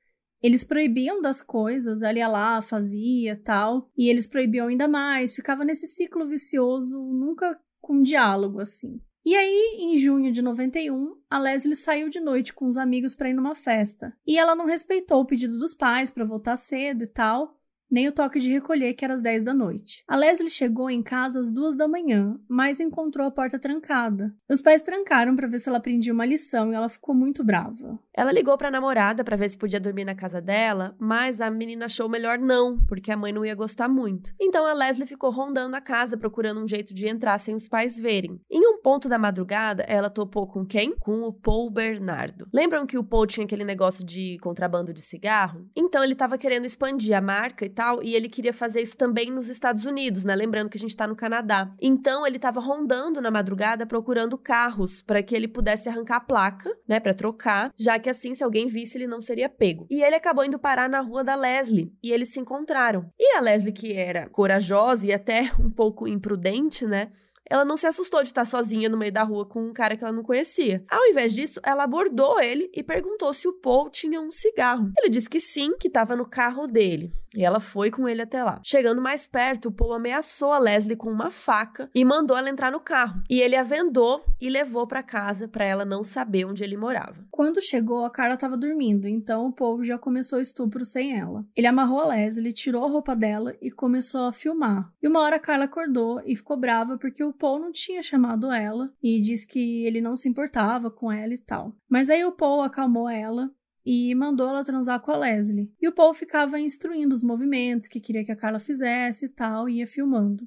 [0.42, 5.64] Eles proibiam das coisas, ela ia lá, fazia tal, e eles proibiam ainda mais, ficava
[5.64, 9.00] nesse ciclo vicioso, nunca com diálogo assim.
[9.24, 13.30] E aí, em junho de 91, a Leslie saiu de noite com os amigos para
[13.30, 14.14] ir numa festa.
[14.26, 17.58] E ela não respeitou o pedido dos pais para voltar cedo e tal,
[17.90, 20.05] nem o toque de recolher, que era às 10 da noite.
[20.07, 24.35] A Leslie chegou em casa às duas da manhã, mas encontrou a porta trancada.
[24.48, 27.98] Os pais trancaram para ver se ela aprendia uma lição e ela ficou muito brava.
[28.14, 31.50] Ela ligou para a namorada para ver se podia dormir na casa dela, mas a
[31.50, 34.33] menina achou melhor não, porque a mãe não ia gostar muito.
[34.40, 37.98] Então a Leslie ficou rondando a casa procurando um jeito de entrar sem os pais
[37.98, 38.40] verem.
[38.50, 40.94] Em um ponto da madrugada, ela topou com quem?
[40.98, 42.46] Com o Paul Bernardo.
[42.53, 45.66] Lembram que o Paul tinha aquele negócio de contrabando de cigarro?
[45.74, 49.30] Então ele estava querendo expandir a marca e tal, e ele queria fazer isso também
[49.30, 50.36] nos Estados Unidos, né?
[50.36, 51.72] Lembrando que a gente tá no Canadá.
[51.80, 56.70] Então ele tava rondando na madrugada procurando carros para que ele pudesse arrancar a placa,
[56.86, 59.86] né, para trocar, já que assim se alguém visse ele não seria pego.
[59.88, 63.10] E ele acabou indo parar na rua da Leslie e eles se encontraram.
[63.18, 67.10] E a Leslie que era corajosa e até um pouco imprudente, né?
[67.50, 70.04] ela não se assustou de estar sozinha no meio da rua com um cara que
[70.04, 70.84] ela não conhecia.
[70.88, 74.92] Ao invés disso, ela abordou ele e perguntou se o Paul tinha um cigarro.
[74.96, 77.12] Ele disse que sim, que estava no carro dele.
[77.34, 78.60] E ela foi com ele até lá.
[78.62, 82.72] Chegando mais perto, o Paul ameaçou a Leslie com uma faca e mandou ela entrar
[82.72, 83.22] no carro.
[83.30, 87.24] E ele a vendou e levou para casa para ela não saber onde ele morava.
[87.30, 91.44] Quando chegou, a Carla estava dormindo, então o Paul já começou o estupro sem ela.
[91.56, 94.92] Ele amarrou a Leslie, tirou a roupa dela e começou a filmar.
[95.02, 98.52] E uma hora a Carla acordou e ficou brava porque o Paul não tinha chamado
[98.52, 101.74] ela e disse que ele não se importava com ela e tal.
[101.88, 103.50] Mas aí o Paul acalmou ela
[103.84, 105.72] e mandou ela transar com a Leslie.
[105.80, 109.68] E o Paul ficava instruindo os movimentos que queria que a Carla fizesse e tal,
[109.68, 110.46] e ia filmando.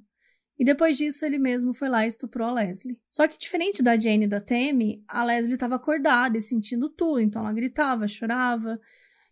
[0.57, 2.99] E depois disso, ele mesmo foi lá e estuprou a Leslie.
[3.09, 7.19] Só que, diferente da Jane e da Tammy, a Leslie estava acordada e sentindo tudo,
[7.19, 8.79] então ela gritava, chorava.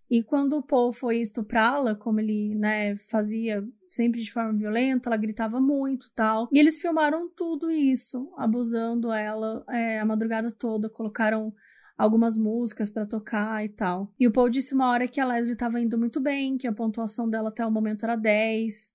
[0.09, 5.15] E quando o Paul foi estuprá-la, como ele né, fazia sempre de forma violenta, ela
[5.15, 6.49] gritava muito tal.
[6.51, 11.53] E eles filmaram tudo isso, abusando ela é, a madrugada toda, colocaram
[11.97, 14.13] algumas músicas para tocar e tal.
[14.19, 16.73] E o Paul disse uma hora que a Leslie estava indo muito bem, que a
[16.73, 18.93] pontuação dela até o momento era 10,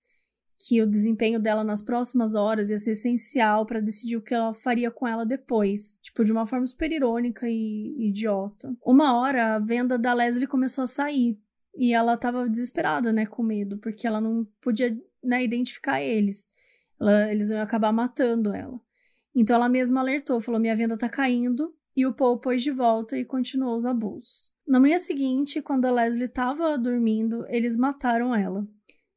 [0.58, 4.54] que o desempenho dela nas próximas horas ia ser essencial para decidir o que ela
[4.54, 8.74] faria com ela depois, tipo de uma forma super irônica e idiota.
[8.84, 11.38] Uma hora a venda da Leslie começou a sair
[11.76, 16.48] e ela estava desesperada, né, com medo, porque ela não podia, né, identificar eles.
[16.98, 18.80] Ela, eles iam acabar matando ela.
[19.34, 23.16] Então ela mesma alertou, falou: "Minha venda tá caindo, e o Paul pôs de volta
[23.16, 24.52] e continuou os abusos.
[24.66, 28.66] Na manhã seguinte, quando a Leslie estava dormindo, eles mataram ela.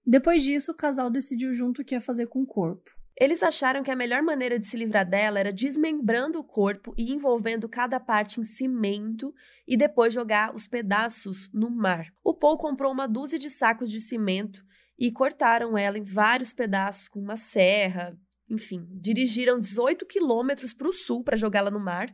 [0.06, 2.90] Depois disso, o casal decidiu junto o que ia fazer com o corpo.
[3.20, 7.12] Eles acharam que a melhor maneira de se livrar dela era desmembrando o corpo e
[7.12, 9.34] envolvendo cada parte em cimento
[9.68, 12.06] e depois jogar os pedaços no mar.
[12.24, 14.64] O Paul comprou uma dúzia de sacos de cimento
[14.98, 18.18] e cortaram ela em vários pedaços com uma serra.
[18.50, 22.10] Enfim, dirigiram 18 quilômetros para o sul para jogá-la no mar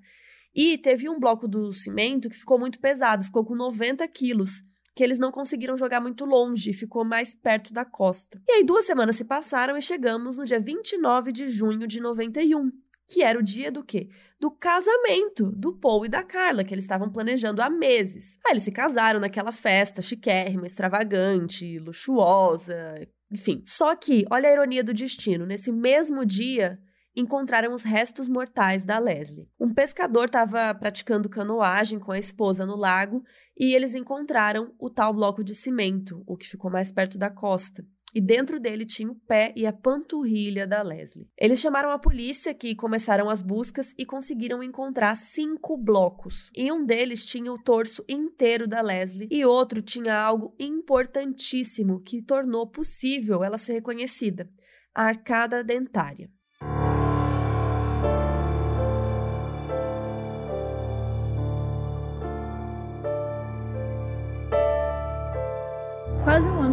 [0.56, 4.64] e teve um bloco do cimento que ficou muito pesado, ficou com 90 quilos,
[4.96, 8.42] que eles não conseguiram jogar muito longe, ficou mais perto da costa.
[8.48, 12.72] E aí duas semanas se passaram e chegamos no dia 29 de junho de 91,
[13.08, 14.08] que era o dia do quê?
[14.40, 18.38] Do casamento do Paul e da Carla, que eles estavam planejando há meses.
[18.46, 23.62] Aí eles se casaram naquela festa chiquérrima, extravagante, luxuosa, enfim.
[23.66, 26.80] Só que, olha a ironia do destino, nesse mesmo dia,
[27.16, 29.48] encontraram os restos mortais da Leslie.
[29.60, 33.24] Um pescador estava praticando canoagem com a esposa no lago
[33.58, 37.86] e eles encontraram o tal bloco de cimento, o que ficou mais perto da costa.
[38.16, 41.28] E dentro dele tinha o pé e a panturrilha da Leslie.
[41.38, 46.50] Eles chamaram a polícia, que começaram as buscas e conseguiram encontrar cinco blocos.
[46.56, 52.22] E um deles tinha o torso inteiro da Leslie, e outro tinha algo importantíssimo que
[52.22, 54.50] tornou possível ela ser reconhecida:
[54.94, 56.32] a arcada dentária.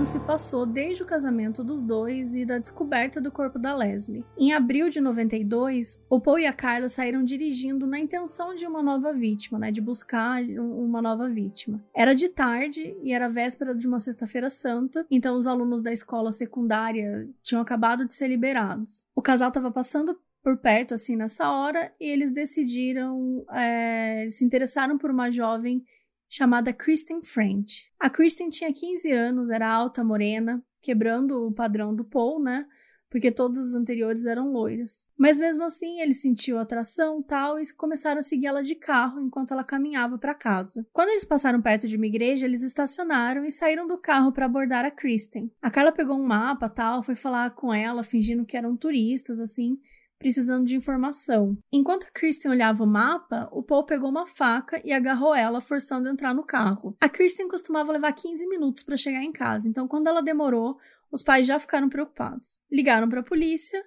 [0.02, 4.24] Ano se passou desde o casamento dos dois e da descoberta do corpo da Leslie.
[4.36, 8.82] Em abril de 92, o Paul e a Carla saíram dirigindo na intenção de uma
[8.82, 11.80] nova vítima, né, de buscar uma nova vítima.
[11.94, 16.32] Era de tarde e era véspera de uma sexta-feira santa, então os alunos da escola
[16.32, 19.04] secundária tinham acabado de ser liberados.
[19.14, 24.98] O casal estava passando por perto assim nessa hora e eles decidiram é, se interessaram
[24.98, 25.84] por uma jovem
[26.32, 27.92] chamada Kristen French.
[28.00, 32.66] A Kristen tinha 15 anos, era alta, morena, quebrando o padrão do Paul, né?
[33.10, 35.04] Porque todas as anteriores eram loiras.
[35.18, 39.52] Mas mesmo assim, ele sentiu atração tal e começaram a seguir ela de carro enquanto
[39.52, 40.86] ela caminhava para casa.
[40.90, 44.86] Quando eles passaram perto de uma igreja, eles estacionaram e saíram do carro para abordar
[44.86, 45.52] a Kristen.
[45.60, 49.78] A Carla pegou um mapa tal, foi falar com ela, fingindo que eram turistas, assim,
[50.22, 51.58] precisando de informação.
[51.72, 56.12] Enquanto Kristen olhava o mapa, o Paul pegou uma faca e agarrou ela, forçando a
[56.12, 56.96] entrar no carro.
[57.00, 60.78] A Kristen costumava levar 15 minutos para chegar em casa, então quando ela demorou,
[61.10, 62.58] os pais já ficaram preocupados.
[62.70, 63.84] Ligaram para a polícia,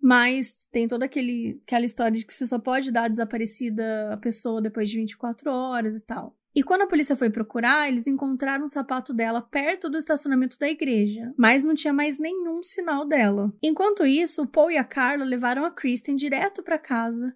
[0.00, 4.62] mas tem toda aquele, aquela história de que você só pode dar desaparecida a pessoa
[4.62, 6.36] depois de 24 horas e tal.
[6.54, 10.68] E quando a polícia foi procurar, eles encontraram o sapato dela perto do estacionamento da
[10.68, 13.52] igreja, mas não tinha mais nenhum sinal dela.
[13.62, 17.34] Enquanto isso, Paul e a Carla levaram a Kristen direto para casa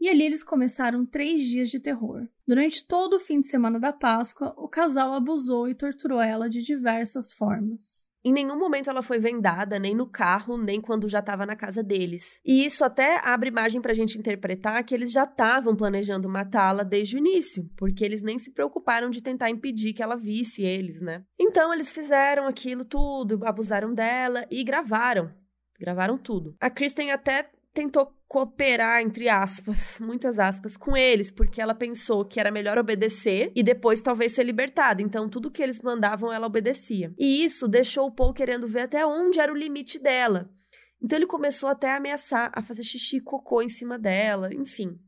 [0.00, 2.28] e ali eles começaram três dias de terror.
[2.46, 6.62] Durante todo o fim de semana da Páscoa, o casal abusou e torturou ela de
[6.62, 8.07] diversas formas.
[8.24, 11.82] Em nenhum momento ela foi vendada, nem no carro, nem quando já estava na casa
[11.82, 12.40] deles.
[12.44, 16.82] E isso até abre margem para a gente interpretar que eles já estavam planejando matá-la
[16.82, 21.00] desde o início, porque eles nem se preocuparam de tentar impedir que ela visse eles,
[21.00, 21.22] né?
[21.38, 25.32] Então eles fizeram aquilo tudo, abusaram dela e gravaram.
[25.78, 26.56] Gravaram tudo.
[26.60, 27.48] A Kristen até
[27.78, 33.52] tentou cooperar, entre aspas, muitas aspas, com eles, porque ela pensou que era melhor obedecer
[33.54, 35.00] e depois talvez ser libertada.
[35.00, 37.14] Então, tudo que eles mandavam, ela obedecia.
[37.16, 40.50] E isso deixou o Paul querendo ver até onde era o limite dela.
[41.00, 44.98] Então, ele começou até a ameaçar, a fazer xixi e cocô em cima dela, enfim.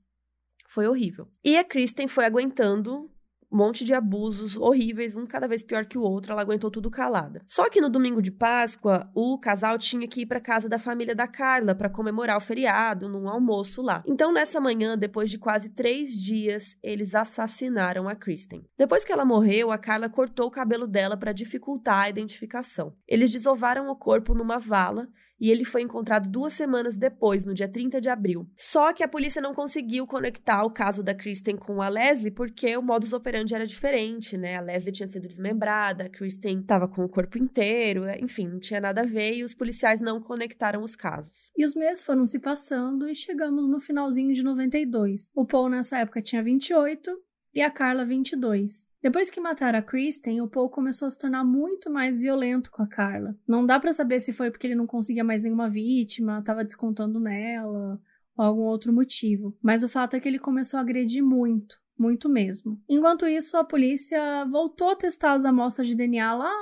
[0.68, 1.26] Foi horrível.
[1.44, 3.10] E a Kristen foi aguentando
[3.50, 6.90] um monte de abusos horríveis, um cada vez pior que o outro, ela aguentou tudo
[6.90, 7.42] calada.
[7.46, 11.14] Só que no domingo de Páscoa, o casal tinha que ir para casa da família
[11.14, 14.02] da Carla para comemorar o feriado, num almoço lá.
[14.06, 18.64] Então, nessa manhã, depois de quase três dias, eles assassinaram a Kristen.
[18.78, 22.94] Depois que ela morreu, a Carla cortou o cabelo dela para dificultar a identificação.
[23.06, 25.08] Eles desovaram o corpo numa vala
[25.40, 28.46] e ele foi encontrado duas semanas depois, no dia 30 de abril.
[28.54, 32.76] Só que a polícia não conseguiu conectar o caso da Kristen com a Leslie porque
[32.76, 34.56] o modus operandi era diferente, né?
[34.56, 38.80] A Leslie tinha sido desmembrada, a Kristen estava com o corpo inteiro, enfim, não tinha
[38.80, 41.50] nada a ver e os policiais não conectaram os casos.
[41.56, 45.30] E os meses foram se passando e chegamos no finalzinho de 92.
[45.34, 47.10] O Paul nessa época tinha 28
[47.54, 48.90] e a Carla 22.
[49.02, 52.82] Depois que mataram a Kristen, o Paul começou a se tornar muito mais violento com
[52.82, 53.36] a Carla.
[53.46, 57.18] Não dá para saber se foi porque ele não conseguia mais nenhuma vítima, estava descontando
[57.18, 58.00] nela
[58.36, 62.28] ou algum outro motivo, mas o fato é que ele começou a agredir muito, muito
[62.28, 62.80] mesmo.
[62.88, 66.52] Enquanto isso, a polícia voltou a testar as amostras de DNA lá,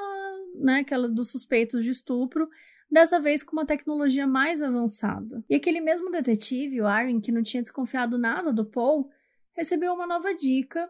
[0.57, 2.49] né, aquelas dos suspeitos de estupro,
[2.91, 5.45] dessa vez com uma tecnologia mais avançada.
[5.49, 9.09] E aquele mesmo detetive, o Aaron, que não tinha desconfiado nada do Paul,
[9.59, 10.88] recebeu uma nova dica.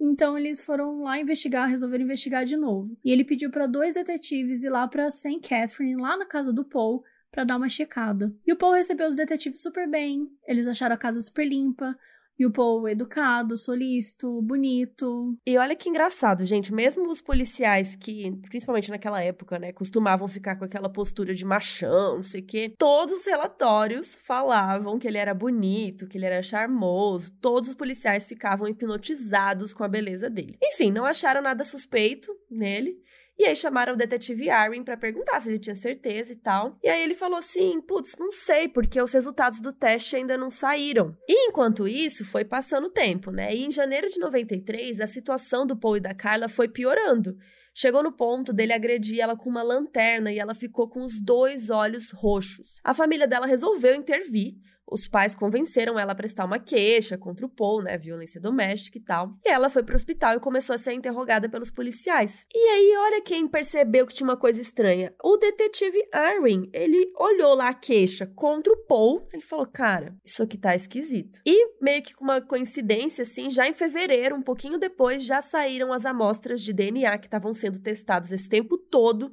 [0.00, 2.96] Então eles foram lá investigar, resolveram investigar de novo.
[3.04, 5.40] E ele pediu para dois detetives ir lá para St.
[5.40, 8.34] Catherine, lá na casa do Paul, para dar uma checada.
[8.46, 10.28] E o Paul recebeu os detetives super bem.
[10.46, 11.96] Eles acharam a casa super limpa.
[12.38, 15.36] E o Paul educado, solícito, bonito.
[15.44, 16.72] E olha que engraçado, gente.
[16.72, 22.16] Mesmo os policiais que, principalmente naquela época, né, costumavam ficar com aquela postura de machão,
[22.16, 26.40] não sei o quê, todos os relatórios falavam que ele era bonito, que ele era
[26.40, 27.32] charmoso.
[27.40, 30.56] Todos os policiais ficavam hipnotizados com a beleza dele.
[30.62, 33.02] Enfim, não acharam nada suspeito nele.
[33.38, 36.76] E aí chamaram o detetive Arwen para perguntar se ele tinha certeza e tal.
[36.82, 40.50] E aí ele falou assim: putz, não sei, porque os resultados do teste ainda não
[40.50, 41.16] saíram.
[41.28, 43.54] E enquanto isso, foi passando o tempo, né?
[43.54, 47.36] E em janeiro de 93, a situação do Paul e da Carla foi piorando.
[47.72, 51.70] Chegou no ponto dele agredir ela com uma lanterna e ela ficou com os dois
[51.70, 52.80] olhos roxos.
[52.82, 54.56] A família dela resolveu intervir,
[54.90, 59.00] os pais convenceram ela a prestar uma queixa contra o Paul, né, violência doméstica e
[59.00, 59.34] tal.
[59.44, 62.46] E ela foi pro hospital e começou a ser interrogada pelos policiais.
[62.52, 65.14] E aí, olha quem percebeu que tinha uma coisa estranha.
[65.22, 70.42] O detetive Irwin, ele olhou lá a queixa contra o Paul, ele falou: "Cara, isso
[70.42, 71.40] aqui tá esquisito".
[71.44, 75.92] E meio que com uma coincidência assim, já em fevereiro, um pouquinho depois, já saíram
[75.92, 79.30] as amostras de DNA que estavam sendo testadas esse tempo todo.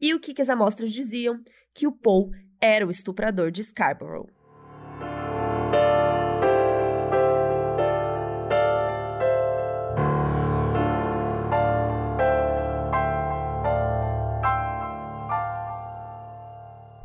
[0.00, 1.38] E o que que as amostras diziam?
[1.74, 2.30] Que o Paul
[2.60, 4.35] era o estuprador de Scarborough.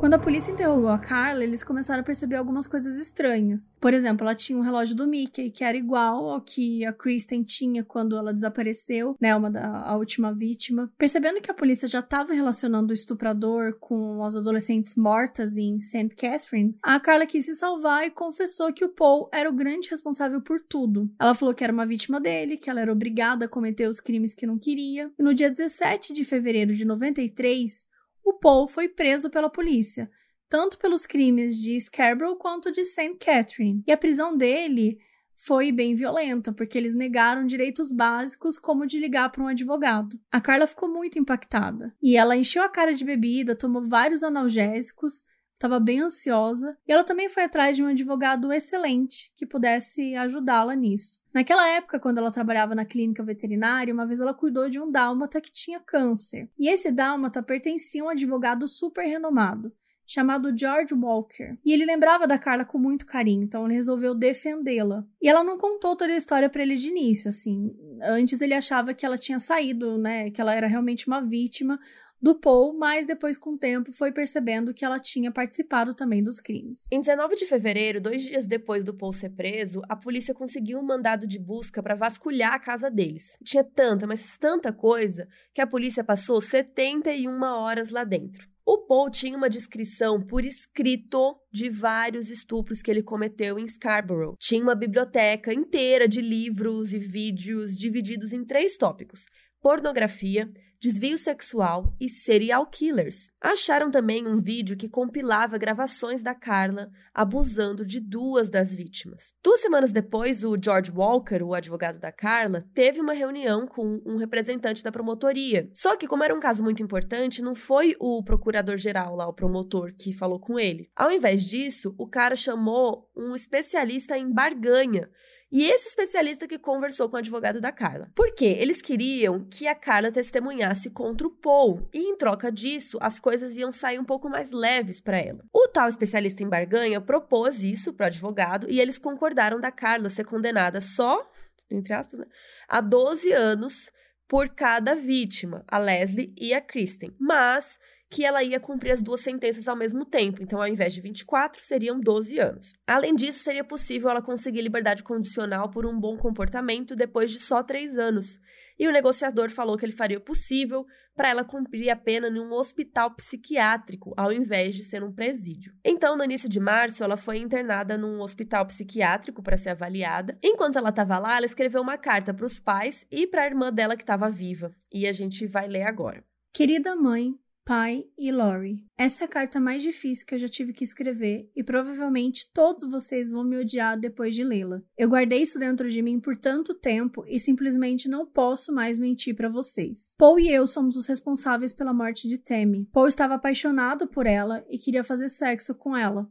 [0.01, 3.71] Quando a polícia interrogou a Carla, eles começaram a perceber algumas coisas estranhas.
[3.79, 7.43] Por exemplo, ela tinha um relógio do Mickey que era igual ao que a Kristen
[7.43, 10.91] tinha quando ela desapareceu, né, uma da a última vítima.
[10.97, 16.09] Percebendo que a polícia já estava relacionando o estuprador com as adolescentes mortas em St.
[16.15, 20.41] Catherine, a Carla quis se salvar e confessou que o Paul era o grande responsável
[20.41, 21.11] por tudo.
[21.19, 24.33] Ela falou que era uma vítima dele, que ela era obrigada a cometer os crimes
[24.33, 25.11] que não queria.
[25.19, 27.85] E no dia 17 de fevereiro de 93,
[28.23, 30.09] o Paul foi preso pela polícia,
[30.49, 33.15] tanto pelos crimes de Scarborough quanto de St.
[33.19, 33.83] Catherine.
[33.87, 34.99] E a prisão dele
[35.35, 40.19] foi bem violenta, porque eles negaram direitos básicos, como de ligar para um advogado.
[40.31, 45.23] A Carla ficou muito impactada e ela encheu a cara de bebida, tomou vários analgésicos,
[45.61, 50.75] estava bem ansiosa e ela também foi atrás de um advogado excelente que pudesse ajudá-la
[50.75, 51.21] nisso.
[51.31, 55.39] Naquela época, quando ela trabalhava na clínica veterinária, uma vez ela cuidou de um dálmata
[55.39, 56.49] que tinha câncer.
[56.57, 59.71] E esse dálmata pertencia a um advogado super renomado,
[60.05, 61.55] chamado George Walker.
[61.63, 65.05] E ele lembrava da Carla com muito carinho, então ele resolveu defendê-la.
[65.21, 67.73] E ela não contou toda a história para ele de início, assim.
[68.01, 71.79] Antes ele achava que ela tinha saído, né, que ela era realmente uma vítima
[72.21, 76.39] do Paul, mas depois, com o tempo, foi percebendo que ela tinha participado também dos
[76.39, 76.87] crimes.
[76.91, 80.85] Em 19 de fevereiro, dois dias depois do Paul ser preso, a polícia conseguiu um
[80.85, 83.37] mandado de busca para vasculhar a casa deles.
[83.43, 88.51] Tinha tanta, mas tanta coisa, que a polícia passou 71 horas lá dentro.
[88.63, 94.35] O Paul tinha uma descrição por escrito de vários estupros que ele cometeu em Scarborough.
[94.39, 99.25] Tinha uma biblioteca inteira de livros e vídeos divididos em três tópicos:
[99.61, 100.51] pornografia,
[100.81, 103.29] desvio sexual e serial killers.
[103.39, 109.31] Acharam também um vídeo que compilava gravações da Carla abusando de duas das vítimas.
[109.43, 114.17] Duas semanas depois, o George Walker, o advogado da Carla, teve uma reunião com um
[114.17, 115.69] representante da promotoria.
[115.71, 119.93] Só que, como era um caso muito importante, não foi o procurador-geral lá, o promotor,
[119.93, 120.89] que falou com ele.
[120.95, 125.07] Ao invés disso, o cara chamou um especialista em barganha
[125.51, 128.09] e esse especialista que conversou com o advogado da Carla.
[128.15, 128.55] Por quê?
[128.59, 133.57] Eles queriam que a Carla testemunhasse contra o Paul, e em troca disso, as coisas
[133.57, 135.43] iam sair um pouco mais leves para ela.
[135.53, 140.09] O tal especialista em barganha propôs isso para o advogado e eles concordaram da Carla
[140.09, 141.29] ser condenada só,
[141.69, 142.25] entre aspas, né,
[142.67, 143.91] a 12 anos
[144.27, 147.13] por cada vítima, a Leslie e a Kristen.
[147.19, 147.77] Mas
[148.11, 151.63] que ela ia cumprir as duas sentenças ao mesmo tempo, então ao invés de 24,
[151.63, 152.73] seriam 12 anos.
[152.85, 157.63] Além disso, seria possível ela conseguir liberdade condicional por um bom comportamento depois de só
[157.63, 158.37] três anos.
[158.77, 160.85] E o negociador falou que ele faria o possível
[161.15, 165.73] para ela cumprir a pena em um hospital psiquiátrico, ao invés de ser um presídio.
[165.85, 170.37] Então, no início de março, ela foi internada num hospital psiquiátrico para ser avaliada.
[170.43, 173.71] Enquanto ela estava lá, ela escreveu uma carta para os pais e para a irmã
[173.71, 174.73] dela que estava viva.
[174.91, 176.23] E a gente vai ler agora.
[176.53, 178.83] Querida mãe, Pai e Lori.
[178.97, 182.89] Essa é a carta mais difícil que eu já tive que escrever e provavelmente todos
[182.89, 184.81] vocês vão me odiar depois de lê-la.
[184.97, 189.35] Eu guardei isso dentro de mim por tanto tempo e simplesmente não posso mais mentir
[189.35, 190.15] para vocês.
[190.17, 192.87] Paul e eu somos os responsáveis pela morte de Tammy.
[192.91, 196.27] Paul estava apaixonado por ela e queria fazer sexo com ela.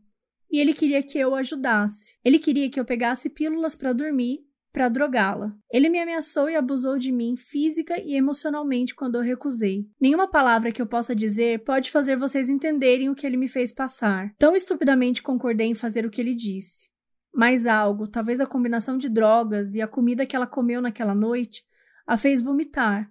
[0.51, 2.18] E ele queria que eu ajudasse.
[2.24, 5.55] Ele queria que eu pegasse pílulas para dormir para drogá-la.
[5.71, 9.87] Ele me ameaçou e abusou de mim física e emocionalmente quando eu recusei.
[10.01, 13.73] Nenhuma palavra que eu possa dizer pode fazer vocês entenderem o que ele me fez
[13.73, 14.33] passar.
[14.39, 16.89] Tão estupidamente concordei em fazer o que ele disse.
[17.33, 21.62] Mas algo, talvez a combinação de drogas e a comida que ela comeu naquela noite,
[22.07, 23.11] a fez vomitar.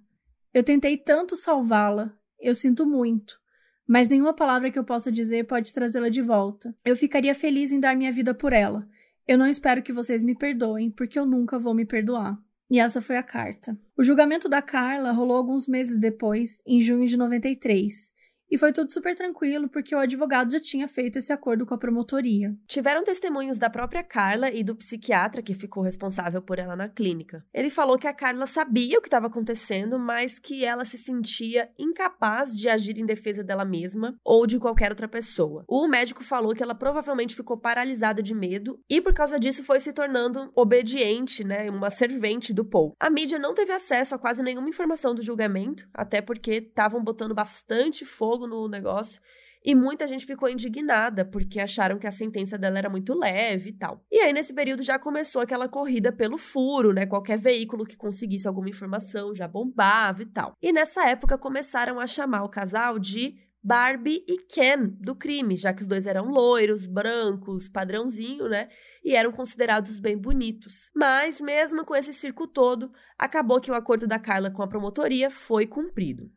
[0.53, 3.39] Eu tentei tanto salvá-la, eu sinto muito,
[3.87, 6.75] mas nenhuma palavra que eu possa dizer pode trazê-la de volta.
[6.83, 8.87] Eu ficaria feliz em dar minha vida por ela
[9.27, 12.37] eu não espero que vocês me perdoem, porque eu nunca vou me perdoar.
[12.69, 13.77] E essa foi a carta.
[13.97, 18.11] O julgamento da Carla rolou alguns meses depois, em junho de 93,
[18.49, 21.77] e foi tudo super tranquilo porque o advogado já tinha feito esse acordo com a
[21.77, 22.55] promotoria.
[22.67, 27.43] Tiveram testemunhos da própria Carla e do psiquiatra que ficou responsável por ela na clínica.
[27.53, 31.69] Ele falou que a Carla sabia o que estava acontecendo, mas que ela se sentia
[31.77, 35.63] incapaz de agir em defesa dela mesma ou de qualquer outra pessoa.
[35.67, 39.79] O médico falou que ela provavelmente ficou paralisada de medo e por causa disso foi
[39.79, 42.95] se tornando obediente, né, uma servente do Paul.
[42.99, 47.35] A mídia não teve acesso a quase nenhuma informação do julgamento, até porque estavam botando
[47.35, 49.21] bastante fogo fogo no negócio.
[49.63, 53.73] E muita gente ficou indignada porque acharam que a sentença dela era muito leve e
[53.73, 54.01] tal.
[54.09, 57.05] E aí, nesse período, já começou aquela corrida pelo furo, né?
[57.05, 60.55] Qualquer veículo que conseguisse alguma informação já bombava e tal.
[60.61, 65.73] E nessa época começaram a chamar o casal de Barbie e Ken do crime, já
[65.73, 68.69] que os dois eram loiros, brancos, padrãozinho, né?
[69.03, 70.89] E eram considerados bem bonitos.
[70.95, 75.29] Mas, mesmo com esse circo todo, acabou que o acordo da Carla com a promotoria
[75.29, 76.31] foi cumprido.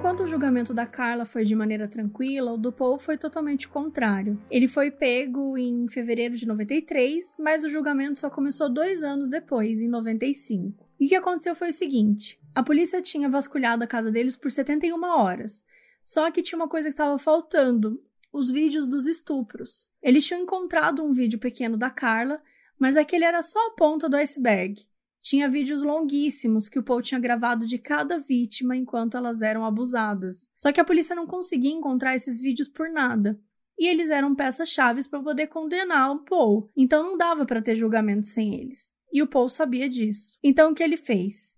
[0.00, 4.42] Enquanto o julgamento da Carla foi de maneira tranquila, o do Paul foi totalmente contrário.
[4.50, 9.78] Ele foi pego em fevereiro de 93, mas o julgamento só começou dois anos depois,
[9.78, 10.88] em 95.
[10.98, 14.50] E o que aconteceu foi o seguinte: a polícia tinha vasculhado a casa deles por
[14.50, 15.62] 71 horas,
[16.02, 19.86] só que tinha uma coisa que estava faltando: os vídeos dos estupros.
[20.02, 22.40] Eles tinham encontrado um vídeo pequeno da Carla,
[22.78, 24.82] mas aquele era só a ponta do iceberg.
[25.20, 30.48] Tinha vídeos longuíssimos que o Paul tinha gravado de cada vítima enquanto elas eram abusadas.
[30.56, 33.38] Só que a polícia não conseguia encontrar esses vídeos por nada.
[33.78, 36.70] E eles eram peças-chave para poder condenar o Paul.
[36.76, 38.94] Então não dava para ter julgamento sem eles.
[39.12, 40.38] E o Paul sabia disso.
[40.42, 41.56] Então o que ele fez?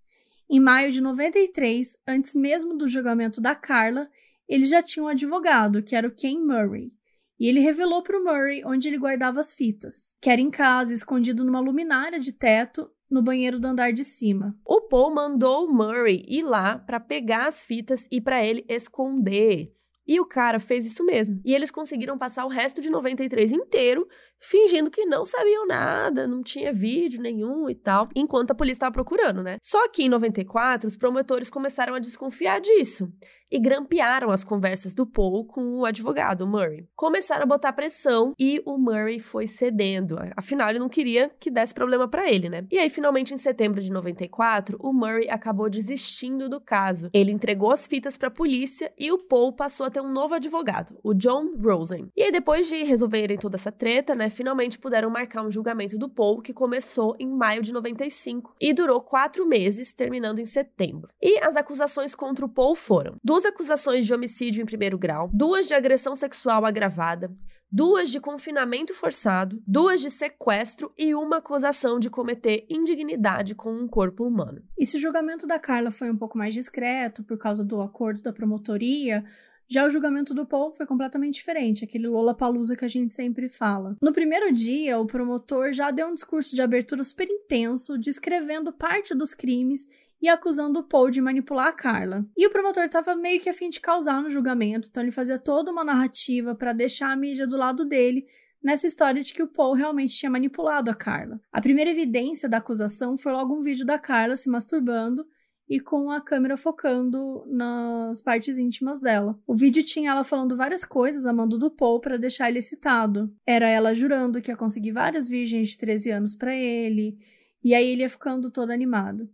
[0.49, 4.09] Em maio de 93, antes mesmo do julgamento da Carla,
[4.47, 6.93] ele já tinha um advogado, que era o Ken Murray.
[7.39, 10.93] E ele revelou para o Murray onde ele guardava as fitas, que era em casa,
[10.93, 14.55] escondido numa luminária de teto no banheiro do andar de cima.
[14.65, 19.71] O Paul mandou o Murray ir lá para pegar as fitas e para ele esconder.
[20.05, 21.39] E o cara fez isso mesmo.
[21.45, 24.05] E eles conseguiram passar o resto de 93 inteiro
[24.37, 28.91] fingindo que não sabiam nada, não tinha vídeo nenhum e tal, enquanto a polícia estava
[28.91, 29.57] procurando, né?
[29.61, 33.09] Só que em 94, os promotores começaram a desconfiar disso
[33.53, 36.87] e grampearam as conversas do Paul com o advogado Murray.
[36.95, 40.17] Começaram a botar pressão e o Murray foi cedendo.
[40.35, 42.65] Afinal, ele não queria que desse problema para ele, né?
[42.71, 47.11] E aí, finalmente, em setembro de 94, o Murray acabou desistindo do caso.
[47.13, 50.33] Ele entregou as fitas para a polícia e o Paul passou a ter um novo
[50.33, 52.09] advogado, o John Rosen.
[52.17, 56.09] E aí, depois de resolverem toda essa treta, né, finalmente puderam marcar um julgamento do
[56.09, 61.09] Paul que começou em maio de 95 e durou quatro meses, terminando em setembro.
[61.21, 65.67] E as acusações contra o Paul foram duas acusações de homicídio em primeiro grau, duas
[65.67, 67.29] de agressão sexual agravada,
[67.69, 73.87] duas de confinamento forçado, duas de sequestro e uma acusação de cometer indignidade com um
[73.87, 74.61] corpo humano.
[74.77, 78.21] E se o julgamento da Carla foi um pouco mais discreto por causa do acordo
[78.21, 79.25] da promotoria,
[79.67, 83.49] já o julgamento do Paul foi completamente diferente, aquele Lola Palusa que a gente sempre
[83.49, 83.97] fala.
[84.01, 89.15] No primeiro dia, o promotor já deu um discurso de abertura super intenso, descrevendo parte
[89.15, 89.87] dos crimes
[90.23, 92.25] e acusando o Paul de manipular a Carla.
[92.37, 95.37] E o promotor estava meio que a fim de causar no julgamento, então ele fazia
[95.37, 98.25] toda uma narrativa para deixar a mídia do lado dele
[98.63, 101.41] nessa história de que o Paul realmente tinha manipulado a Carla.
[101.51, 105.27] A primeira evidência da acusação foi logo um vídeo da Carla se masturbando
[105.67, 109.37] e com a câmera focando nas partes íntimas dela.
[109.45, 113.29] O vídeo tinha ela falando várias coisas a mando do Paul para deixar ele excitado.
[113.45, 117.17] Era ela jurando que ia conseguir várias virgens de 13 anos para ele,
[117.61, 119.27] e aí ele ia ficando todo animado.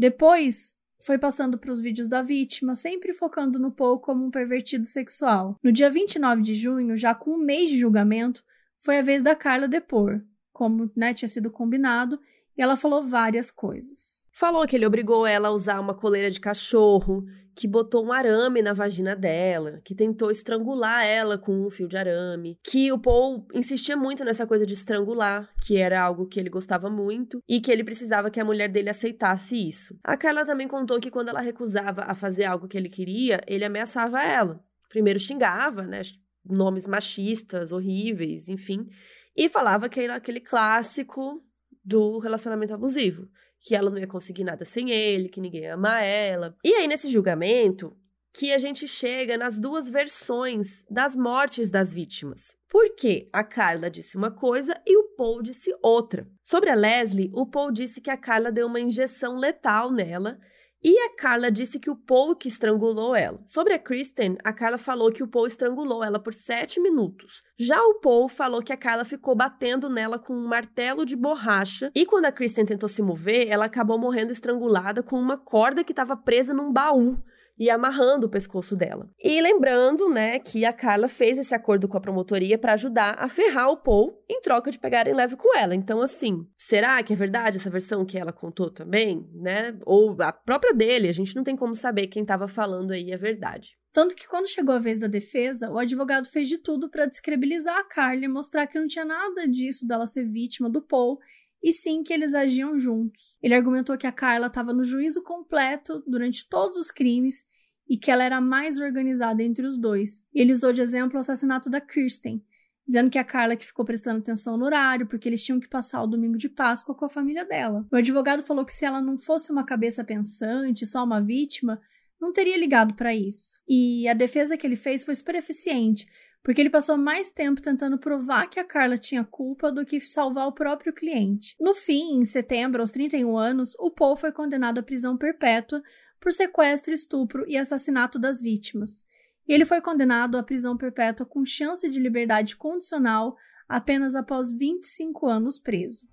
[0.00, 4.86] Depois, foi passando para os vídeos da vítima, sempre focando no Paul como um pervertido
[4.86, 5.58] sexual.
[5.62, 8.42] No dia 29 de junho, já com um mês de julgamento,
[8.78, 10.22] foi a vez da Carla depor,
[10.54, 12.18] como né, tinha sido combinado,
[12.56, 14.19] e ela falou várias coisas.
[14.40, 18.62] Falou que ele obrigou ela a usar uma coleira de cachorro, que botou um arame
[18.62, 23.46] na vagina dela, que tentou estrangular ela com um fio de arame, que o Paul
[23.52, 27.70] insistia muito nessa coisa de estrangular, que era algo que ele gostava muito e que
[27.70, 29.94] ele precisava que a mulher dele aceitasse isso.
[30.02, 33.66] A Carla também contou que quando ela recusava a fazer algo que ele queria, ele
[33.66, 34.64] ameaçava ela.
[34.88, 36.00] Primeiro xingava, né,
[36.42, 38.88] nomes machistas, horríveis, enfim,
[39.36, 41.44] e falava que era aquele clássico
[41.84, 43.28] do relacionamento abusivo
[43.60, 46.56] que ela não ia conseguir nada sem ele, que ninguém ia amar ela.
[46.64, 47.96] E aí, nesse julgamento,
[48.32, 52.56] que a gente chega nas duas versões das mortes das vítimas.
[52.68, 56.28] Porque a Carla disse uma coisa e o Paul disse outra.
[56.42, 60.38] Sobre a Leslie, o Paul disse que a Carla deu uma injeção letal nela
[60.82, 63.40] e a Carla disse que o Paul que estrangulou ela.
[63.44, 67.44] Sobre a Kristen, a Carla falou que o Paul estrangulou ela por sete minutos.
[67.58, 71.90] Já o Paul falou que a Carla ficou batendo nela com um martelo de borracha.
[71.94, 75.92] E quando a Kristen tentou se mover, ela acabou morrendo estrangulada com uma corda que
[75.92, 77.18] estava presa num baú
[77.60, 79.10] e amarrando o pescoço dela.
[79.22, 83.28] E lembrando, né, que a Carla fez esse acordo com a promotoria para ajudar a
[83.28, 85.74] ferrar o Paul em troca de pegarem leve com ela.
[85.74, 89.78] Então, assim, será que é verdade essa versão que ela contou também, né?
[89.84, 93.18] Ou a própria dele, a gente não tem como saber quem estava falando aí a
[93.18, 93.78] verdade.
[93.92, 97.76] Tanto que quando chegou a vez da defesa, o advogado fez de tudo para descredibilizar
[97.76, 101.18] a Carla e mostrar que não tinha nada disso dela ser vítima do Paul
[101.62, 103.36] e sim que eles agiam juntos.
[103.42, 107.44] Ele argumentou que a Carla estava no juízo completo durante todos os crimes
[107.88, 110.24] e que ela era mais organizada entre os dois.
[110.32, 112.42] Ele usou de exemplo o assassinato da Kirsten,
[112.86, 116.02] dizendo que a Carla que ficou prestando atenção no horário, porque eles tinham que passar
[116.02, 117.86] o domingo de Páscoa com a família dela.
[117.90, 121.80] O advogado falou que se ela não fosse uma cabeça pensante, só uma vítima,
[122.20, 123.58] não teria ligado para isso.
[123.68, 126.06] E a defesa que ele fez foi super eficiente,
[126.42, 130.46] porque ele passou mais tempo tentando provar que a Carla tinha culpa do que salvar
[130.46, 131.54] o próprio cliente.
[131.60, 135.82] No fim, em setembro, aos 31 anos, o Paul foi condenado à prisão perpétua
[136.20, 139.04] por sequestro, estupro e assassinato das vítimas.
[139.46, 143.36] E ele foi condenado à prisão perpétua com chance de liberdade condicional
[143.68, 146.06] apenas após 25 anos preso.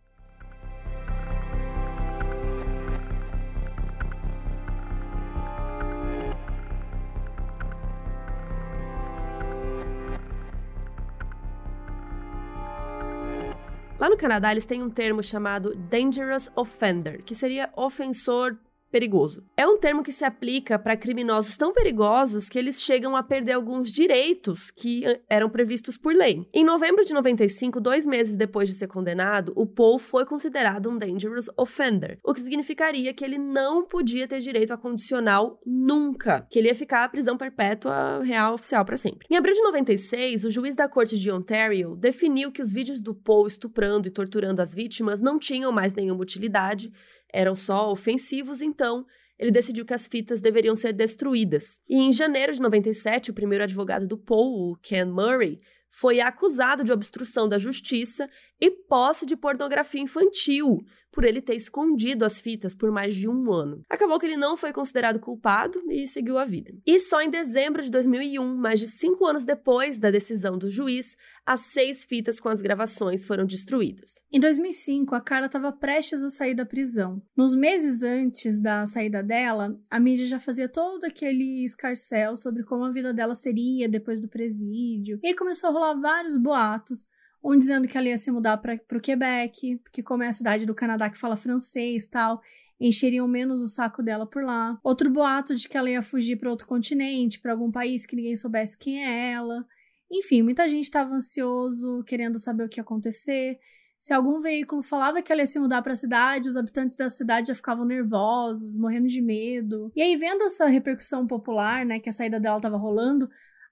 [13.99, 18.55] Lá no Canadá, eles têm um termo chamado Dangerous Offender, que seria ofensor
[18.97, 19.43] perigoso.
[19.55, 23.51] É um termo que se aplica para criminosos tão perigosos que eles chegam a perder
[23.51, 26.47] alguns direitos que eh, eram previstos por lei.
[26.51, 30.97] Em novembro de 95, dois meses depois de ser condenado, o Paul foi considerado um
[30.97, 36.57] dangerous offender, o que significaria que ele não podia ter direito a condicional nunca, que
[36.57, 39.27] ele ia ficar a prisão perpétua real oficial para sempre.
[39.29, 43.13] Em abril de 96, o juiz da corte de Ontario definiu que os vídeos do
[43.13, 46.91] Paul estuprando e torturando as vítimas não tinham mais nenhuma utilidade
[47.31, 49.05] eram só ofensivos, então
[49.37, 51.79] ele decidiu que as fitas deveriam ser destruídas.
[51.87, 55.59] E em janeiro de 97, o primeiro advogado do Paul, o Ken Murray,
[55.89, 60.79] foi acusado de obstrução da justiça e posse de pornografia infantil,
[61.17, 63.81] por ele ter escondido as fitas por mais de um ano.
[63.89, 66.71] Acabou que ele não foi considerado culpado e seguiu a vida.
[66.85, 71.15] E só em dezembro de 2001, mais de cinco anos depois da decisão do juiz,
[71.43, 74.21] as seis fitas com as gravações foram destruídas.
[74.31, 77.19] Em 2005, a Carla estava prestes a sair da prisão.
[77.35, 82.83] Nos meses antes da saída dela, a mídia já fazia todo aquele escarcel sobre como
[82.83, 85.19] a vida dela seria depois do presídio.
[85.23, 87.07] E aí começou a rolar vários boatos
[87.43, 90.65] um dizendo que ela ia se mudar para o Quebec, porque como é a cidade
[90.65, 92.41] do Canadá que fala francês tal,
[92.79, 94.79] encheriam menos o saco dela por lá.
[94.83, 98.35] Outro boato de que ela ia fugir para outro continente, para algum país que ninguém
[98.35, 99.65] soubesse quem é ela.
[100.11, 103.59] Enfim, muita gente estava ansioso, querendo saber o que ia acontecer.
[103.99, 107.09] Se algum veículo falava que ela ia se mudar para a cidade, os habitantes da
[107.09, 109.91] cidade já ficavam nervosos, morrendo de medo.
[109.95, 113.27] E aí, vendo essa repercussão popular, né, que a saída dela estava rolando,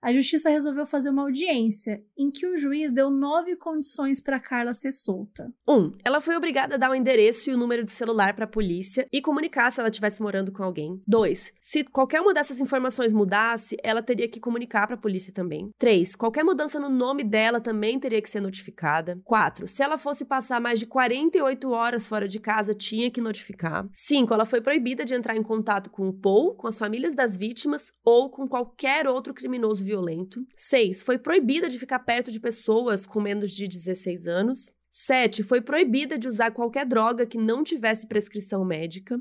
[0.06, 4.72] a justiça resolveu fazer uma audiência em que o juiz deu nove condições para Carla
[4.72, 5.52] ser solta.
[5.68, 5.74] 1.
[5.74, 8.48] Um, ela foi obrigada a dar o endereço e o número de celular para a
[8.48, 11.02] polícia e comunicar se ela estivesse morando com alguém.
[11.08, 11.54] 2.
[11.60, 15.72] Se qualquer uma dessas informações mudasse, ela teria que comunicar para a polícia também.
[15.80, 16.16] 3.
[16.16, 19.20] Qualquer mudança no nome dela também teria que ser notificada.
[19.24, 19.68] 4.
[19.68, 23.88] Se ela fosse passar mais de 48 horas fora de casa, tinha que notificar.
[23.92, 24.32] 5.
[24.32, 27.92] Ela foi proibida de entrar em contato com o Paul, com as famílias das vítimas
[28.04, 30.46] ou com qualquer outro criminoso violento violento.
[30.56, 31.02] 6.
[31.04, 34.72] Foi proibida de ficar perto de pessoas com menos de 16 anos.
[34.92, 35.44] 7.
[35.44, 39.20] Foi proibida de usar qualquer droga que não tivesse prescrição médica.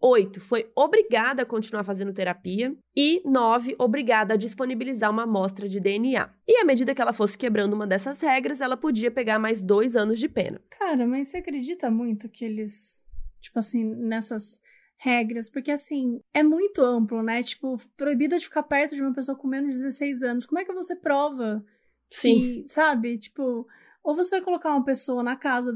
[0.00, 0.40] 8.
[0.40, 2.74] Foi obrigada a continuar fazendo terapia.
[2.96, 3.76] E 9.
[3.78, 6.28] Obrigada a disponibilizar uma amostra de DNA.
[6.46, 9.96] E à medida que ela fosse quebrando uma dessas regras, ela podia pegar mais dois
[9.96, 10.60] anos de pena.
[10.70, 13.00] Cara, mas você acredita muito que eles,
[13.40, 14.60] tipo assim, nessas
[15.02, 17.42] regras, porque assim, é muito amplo, né?
[17.42, 20.46] Tipo, proibida de ficar perto de uma pessoa com menos de 16 anos.
[20.46, 21.64] Como é que você prova?
[22.08, 22.38] Sim.
[22.62, 23.18] Que, sabe?
[23.18, 23.66] Tipo,
[24.02, 25.74] ou você vai colocar uma pessoa na casa,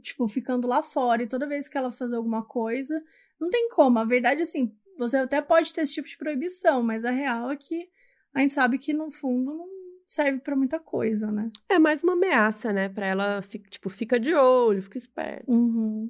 [0.00, 3.02] tipo, ficando lá fora, e toda vez que ela fazer alguma coisa,
[3.40, 3.98] não tem como.
[3.98, 7.56] A verdade, assim, você até pode ter esse tipo de proibição, mas a real é
[7.56, 7.88] que
[8.32, 9.66] a gente sabe que no fundo não
[10.06, 11.42] serve para muita coisa, né?
[11.68, 12.88] É mais uma ameaça, né?
[12.88, 15.50] Pra ela, tipo, fica de olho, fica esperto.
[15.50, 16.08] Uhum.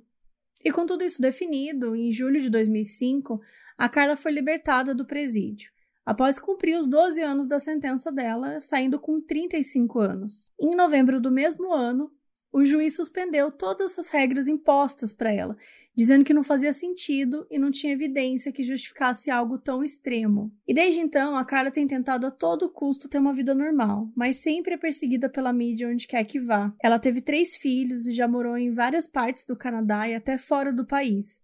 [0.68, 3.40] E com tudo isso definido, em julho de 2005,
[3.78, 5.72] a Carla foi libertada do presídio,
[6.04, 10.52] após cumprir os 12 anos da sentença dela, saindo com 35 anos.
[10.60, 12.12] Em novembro do mesmo ano,
[12.52, 15.56] o juiz suspendeu todas as regras impostas para ela
[15.96, 20.52] dizendo que não fazia sentido e não tinha evidência que justificasse algo tão extremo.
[20.66, 24.36] E desde então, a Carla tem tentado a todo custo ter uma vida normal, mas
[24.36, 26.72] sempre é perseguida pela mídia onde quer que vá.
[26.82, 30.72] Ela teve três filhos e já morou em várias partes do Canadá e até fora
[30.72, 31.40] do país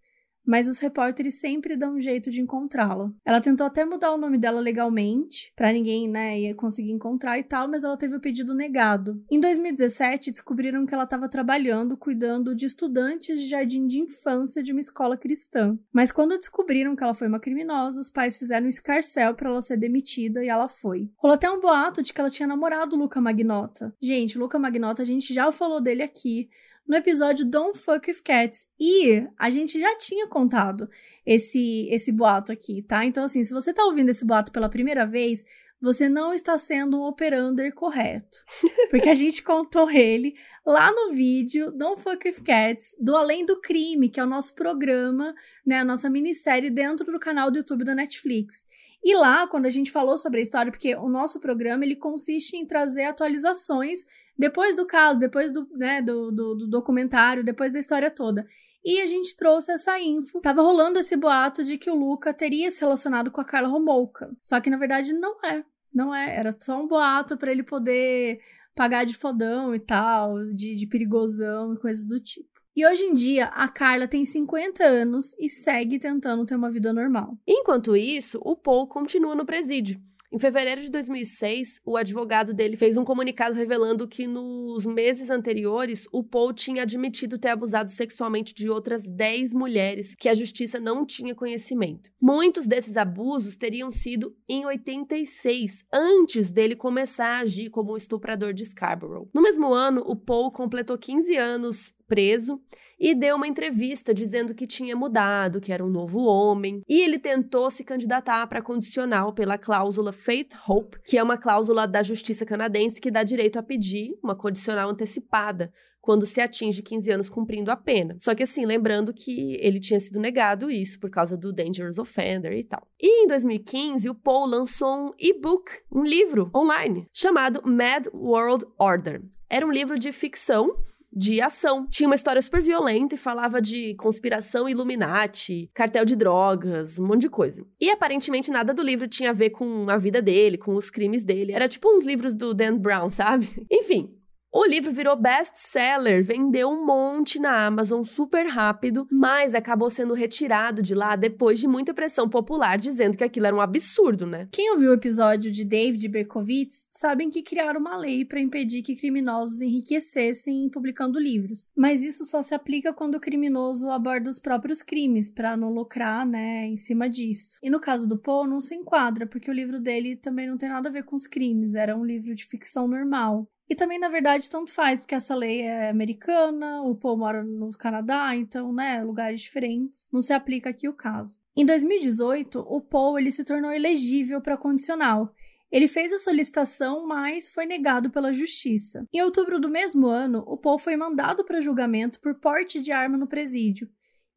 [0.46, 3.10] mas os repórteres sempre dão um jeito de encontrá-la.
[3.24, 7.42] Ela tentou até mudar o nome dela legalmente, para ninguém, né, ia conseguir encontrar e
[7.42, 9.22] tal, mas ela teve o pedido negado.
[9.30, 14.72] Em 2017, descobriram que ela estava trabalhando cuidando de estudantes de jardim de infância de
[14.72, 15.78] uma escola cristã.
[15.92, 19.60] Mas quando descobriram que ela foi uma criminosa, os pais fizeram um escarcel para ela
[19.60, 21.10] ser demitida e ela foi.
[21.16, 23.94] Rolou até um boato de que ela tinha namorado o Luca Magnota.
[24.00, 26.48] Gente, Luca Magnota, a gente já falou dele aqui
[26.86, 28.66] no episódio Don't Fuck with Cats.
[28.78, 30.88] E a gente já tinha contado
[31.24, 33.04] esse, esse boato aqui, tá?
[33.04, 35.44] Então, assim, se você tá ouvindo esse boato pela primeira vez,
[35.80, 38.38] você não está sendo um operander correto.
[38.90, 43.60] Porque a gente contou ele lá no vídeo Don't Fuck With Cats, do Além do
[43.60, 45.34] Crime, que é o nosso programa,
[45.66, 48.66] né, a nossa minissérie dentro do canal do YouTube da Netflix.
[49.04, 52.56] E lá, quando a gente falou sobre a história, porque o nosso programa ele consiste
[52.56, 54.00] em trazer atualizações
[54.36, 58.46] depois do caso, depois do, né, do, do, do documentário, depois da história toda.
[58.84, 60.40] E a gente trouxe essa info.
[60.40, 64.30] Tava rolando esse boato de que o Luca teria se relacionado com a Carla Romolka.
[64.42, 65.64] Só que na verdade não é.
[65.92, 66.36] Não é.
[66.36, 68.40] Era só um boato para ele poder
[68.74, 72.54] pagar de fodão e tal, de, de perigosão e coisas do tipo.
[72.76, 76.92] E hoje em dia, a Carla tem 50 anos e segue tentando ter uma vida
[76.92, 77.38] normal.
[77.46, 80.00] Enquanto isso, o Paul continua no presídio.
[80.34, 86.08] Em fevereiro de 2006, o advogado dele fez um comunicado revelando que nos meses anteriores
[86.10, 91.06] o Paul tinha admitido ter abusado sexualmente de outras 10 mulheres que a justiça não
[91.06, 92.10] tinha conhecimento.
[92.20, 98.52] Muitos desses abusos teriam sido em 86, antes dele começar a agir como um estuprador
[98.52, 99.30] de Scarborough.
[99.32, 102.60] No mesmo ano, o Paul completou 15 anos preso
[102.98, 107.18] e deu uma entrevista dizendo que tinha mudado, que era um novo homem, e ele
[107.18, 112.44] tentou se candidatar para condicional pela cláusula Faith Hope, que é uma cláusula da justiça
[112.44, 115.72] canadense que dá direito a pedir uma condicional antecipada
[116.04, 118.14] quando se atinge 15 anos cumprindo a pena.
[118.20, 122.52] Só que assim, lembrando que ele tinha sido negado isso por causa do Dangerous Offender
[122.52, 122.86] e tal.
[123.00, 129.22] E em 2015, o Paul lançou um e-book, um livro online, chamado Mad World Order.
[129.48, 130.76] Era um livro de ficção
[131.14, 131.86] de ação.
[131.88, 137.22] Tinha uma história super violenta e falava de conspiração Illuminati, cartel de drogas, um monte
[137.22, 137.64] de coisa.
[137.80, 141.24] E aparentemente nada do livro tinha a ver com a vida dele, com os crimes
[141.24, 141.52] dele.
[141.52, 143.48] Era tipo uns livros do Dan Brown, sabe?
[143.70, 144.10] Enfim,
[144.54, 150.80] o livro virou best-seller, vendeu um monte na Amazon super rápido, mas acabou sendo retirado
[150.80, 154.48] de lá depois de muita pressão popular dizendo que aquilo era um absurdo, né?
[154.52, 158.94] Quem ouviu o episódio de David Berkowitz sabem que criaram uma lei para impedir que
[158.94, 161.68] criminosos enriquecessem publicando livros.
[161.76, 166.24] Mas isso só se aplica quando o criminoso aborda os próprios crimes, para não lucrar,
[166.24, 167.58] né, em cima disso.
[167.60, 170.68] E no caso do Poe, não se enquadra, porque o livro dele também não tem
[170.68, 173.48] nada a ver com os crimes, era um livro de ficção normal.
[173.68, 177.70] E também, na verdade, tanto faz, porque essa lei é americana, o Paul mora no
[177.70, 180.08] Canadá, então, né, lugares diferentes.
[180.12, 181.36] Não se aplica aqui o caso.
[181.56, 185.32] Em 2018, o Paul ele se tornou elegível para condicional.
[185.72, 189.06] Ele fez a solicitação, mas foi negado pela justiça.
[189.12, 193.16] Em outubro do mesmo ano, o Paul foi mandado para julgamento por porte de arma
[193.16, 193.88] no presídio.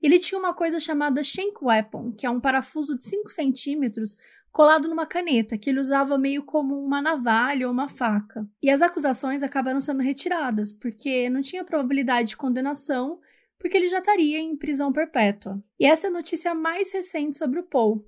[0.02, 4.16] Ele tinha uma coisa chamada shank weapon, que é um parafuso de 5 centímetros
[4.52, 8.48] colado numa caneta, que ele usava meio como uma navalha ou uma faca.
[8.62, 13.20] E as acusações acabaram sendo retiradas, porque não tinha probabilidade de condenação,
[13.60, 15.64] porque ele já estaria em prisão perpétua.
[15.80, 18.06] E essa é a notícia mais recente sobre o Paul.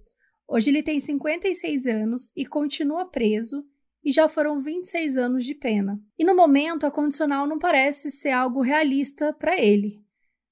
[0.48, 3.64] Hoje ele tem 56 anos e continua preso,
[4.04, 6.02] e já foram 26 anos de pena.
[6.18, 10.02] E no momento, a condicional não parece ser algo realista para ele.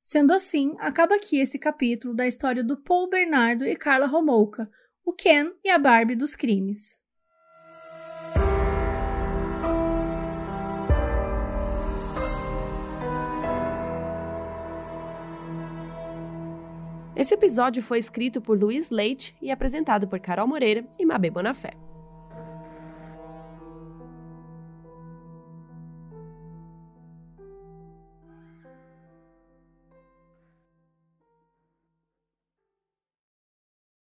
[0.04, 4.70] Sendo assim, acaba aqui esse capítulo da história do Paul Bernardo e Carla Romolka,
[5.08, 7.01] o Ken e a Barbie dos crimes.
[17.16, 21.87] Esse episódio foi escrito por Luiz Leite e apresentado por Carol Moreira e Mabê Bonafé.